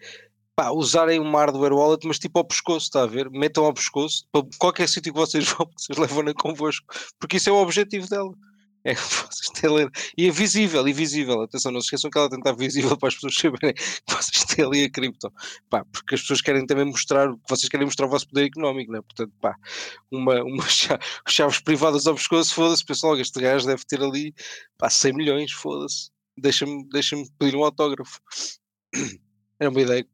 [0.55, 3.29] pá, usarem uma hardware wallet, mas tipo ao pescoço, está a ver?
[3.31, 6.85] Metam ao pescoço para qualquer sítio que vocês vão, vocês levam-na convosco,
[7.17, 8.33] porque isso é o objetivo dela.
[8.83, 11.41] É que vocês têm ali- E é visível, e visível.
[11.41, 13.73] Atenção, não se esqueçam que ela tenta visível para as pessoas saberem
[14.07, 15.31] que vocês têm ali a cripto.
[15.69, 19.01] Pá, porque as pessoas querem também mostrar, vocês querem mostrar o vosso poder económico, né?
[19.01, 19.55] Portanto, pá,
[20.11, 24.33] uma, uma chave, chaves privadas ao pescoço, foda-se, pessoal, este gajo deve ter ali
[24.77, 26.09] pá, 100 milhões, foda-se.
[26.37, 28.19] Deixa-me deixa pedir um autógrafo.
[29.59, 30.07] Era uma ideia.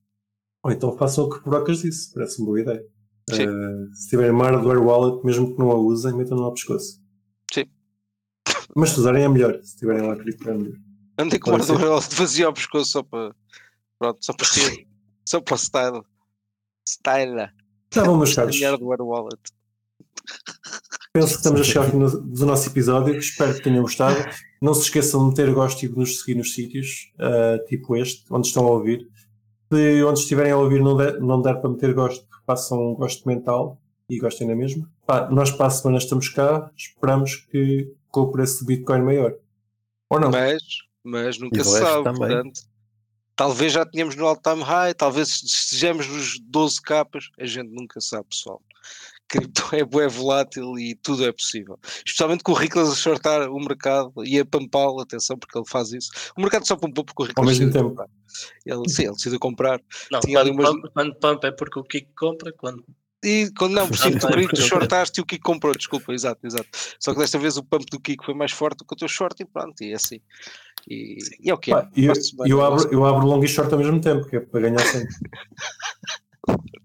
[0.63, 2.83] Ou então façam o que brocas disso, parece uma boa ideia.
[3.31, 6.99] Eh, se tiverem uma hardware wallet, mesmo que não a usem, metam-no ao pescoço.
[8.75, 10.77] Mas se usarem é melhor, se tiverem lá cripto é melhor.
[11.17, 11.71] Andei com uma ser.
[11.71, 13.33] hardware wallet vazia ao pescoço só para.
[13.97, 14.87] Pronto, só para ter.
[15.25, 16.01] só para o style.
[16.87, 17.49] Style.
[17.89, 18.59] Tá bom, meus caros.
[18.59, 19.41] Wallet.
[21.13, 23.17] Penso que estamos a chegar ao fim do, nosso episódio.
[23.17, 24.17] Espero que tenham gostado.
[24.61, 28.25] Não se esqueçam de meter gosto e de nos seguir nos sítios, ah, tipo este,
[28.29, 29.07] onde estão a ouvir.
[29.71, 33.25] Se onde estiverem a ouvir não der, não der para meter gosto, façam um gosto
[33.27, 34.89] mental e gostem na mesma.
[35.05, 36.69] Pá, nós para a semana estamos cá.
[36.75, 39.35] Esperamos que com o preço do Bitcoin maior.
[40.09, 40.31] Ou não?
[40.31, 40.63] Mas,
[41.03, 42.05] mas nunca se sabe.
[42.05, 42.29] também.
[42.29, 42.61] Portanto,
[43.35, 47.25] talvez já tenhamos no all-time high, talvez estejamos nos 12 capas.
[47.37, 48.61] A gente nunca sabe, pessoal.
[49.27, 51.77] Cripto é bué volátil e tudo é possível.
[52.05, 55.91] Especialmente com o Riclas a shortar o mercado e a pampá-lo, atenção, porque ele faz
[55.91, 56.09] isso.
[56.37, 58.11] O mercado só pampou porque o Ao Riclas mesmo decidiu tempo.
[58.65, 59.81] Ele, sim, ele decidiu comprar.
[60.09, 62.85] Não, quando, umas- pump, quando pump é porque o Kiko compra, quando
[63.25, 66.13] E quando não, por cima, tu, Ah, querido, tu shortaste e o Kiko comprou, desculpa,
[66.13, 66.69] exato, exato.
[66.99, 69.07] Só que desta vez o pump do Kiko foi mais forte do que o teu
[69.07, 70.19] short e pronto, e é assim.
[70.87, 71.87] E, e é o que é.
[71.95, 72.13] Eu,
[72.45, 75.15] eu, abro, eu abro long e short ao mesmo tempo, que é para ganhar sempre.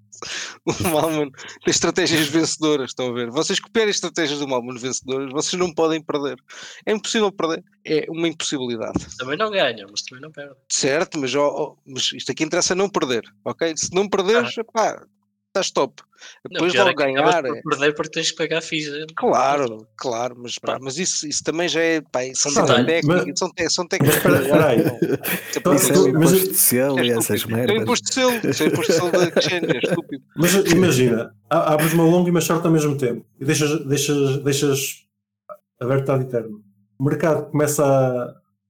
[0.66, 1.30] O Malman
[1.64, 3.30] tem estratégias vencedoras, estão a ver?
[3.30, 6.36] Vocês copiarem estratégias do Malman vencedoras, vocês não podem perder.
[6.84, 7.64] É impossível perder.
[7.84, 9.16] É uma impossibilidade.
[9.16, 10.54] também não ganham, mas também não perdem.
[10.68, 13.74] Certo, mas, ó, ó, mas isto aqui interessa não perder, ok?
[13.74, 15.02] Se não perderes, pá,
[15.50, 16.02] estás top.
[16.44, 17.42] Não, Depois logo é ganhar.
[17.42, 18.88] por é- perder porque tens que pagar FIIs.
[18.88, 19.06] é?
[19.16, 22.00] Claro, claro, mas, pá, mas isso, isso também já é.
[22.00, 24.16] Pá, são técnicas, mas- são, te- são Mas técnicas.
[24.16, 24.78] espera, espera aí.
[24.80, 27.58] Isso é Isso é tu- o mas- imposto de selo É e essas estúpido.
[27.58, 27.82] É o merdas.
[27.82, 30.24] imposto de selo, isso é o imposto de selo da exchange, é estúpido.
[30.36, 34.80] Mas imagina, abres uma long e uma short ao mesmo tempo e deixas, deixas, deixas
[35.80, 36.60] aberto ad eterno.
[36.98, 37.82] O mercado começa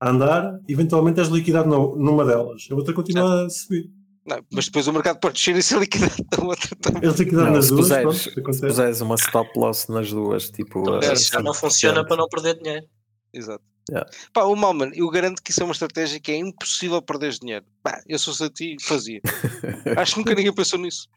[0.01, 2.69] a, andar, eventualmente és liquidado numa delas.
[2.71, 3.91] A outra continua a subir.
[4.27, 7.11] Não, mas depois o mercado pode descer e ser liquidado da outra também.
[7.11, 10.81] Liquidado Não, nas se duas, puseres, pronto, se puseres uma stop loss nas duas, tipo.
[10.81, 12.87] Então, a isso já não funciona para não perder dinheiro.
[13.33, 13.65] Exato.
[13.91, 14.09] Yeah.
[14.33, 17.65] Pá, o Malman, eu garanto que isso é uma estratégia que é impossível perder dinheiro.
[17.83, 19.21] Pá, eu sou a ti, fazia.
[19.97, 21.09] Acho que nunca ninguém pensou nisso.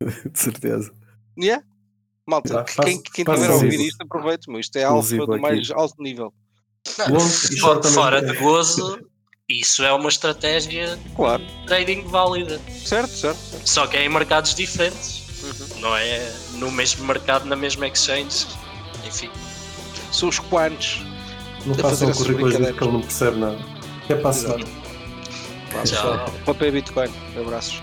[0.02, 0.92] De certeza.
[1.38, 1.64] Yeah?
[2.26, 4.60] Malta, faço- quem, quem faço tiver a ouvir isto, aproveite, meu.
[4.60, 5.40] Isto é alfa do aqui.
[5.40, 6.34] mais alto nível.
[6.98, 7.20] Não,
[7.92, 8.44] fora mesmo de tempo.
[8.44, 9.08] gozo,
[9.48, 11.42] isso é uma estratégia Claro.
[11.42, 12.60] de trading válida.
[12.84, 13.38] Certo, certo.
[13.38, 13.66] certo.
[13.68, 15.22] Só que é em mercados diferentes.
[15.42, 15.80] Uhum.
[15.80, 18.46] Não é no mesmo mercado, na mesma exchange.
[19.06, 19.30] Enfim.
[20.12, 21.00] São os quantos.
[21.64, 23.58] Não a façam fazer o essas currículo que ele não percebe nada.
[24.04, 24.64] Até para a semana.
[25.84, 26.32] Tchau.
[26.44, 27.10] Papel Bitcoin.
[27.38, 27.82] Abraços.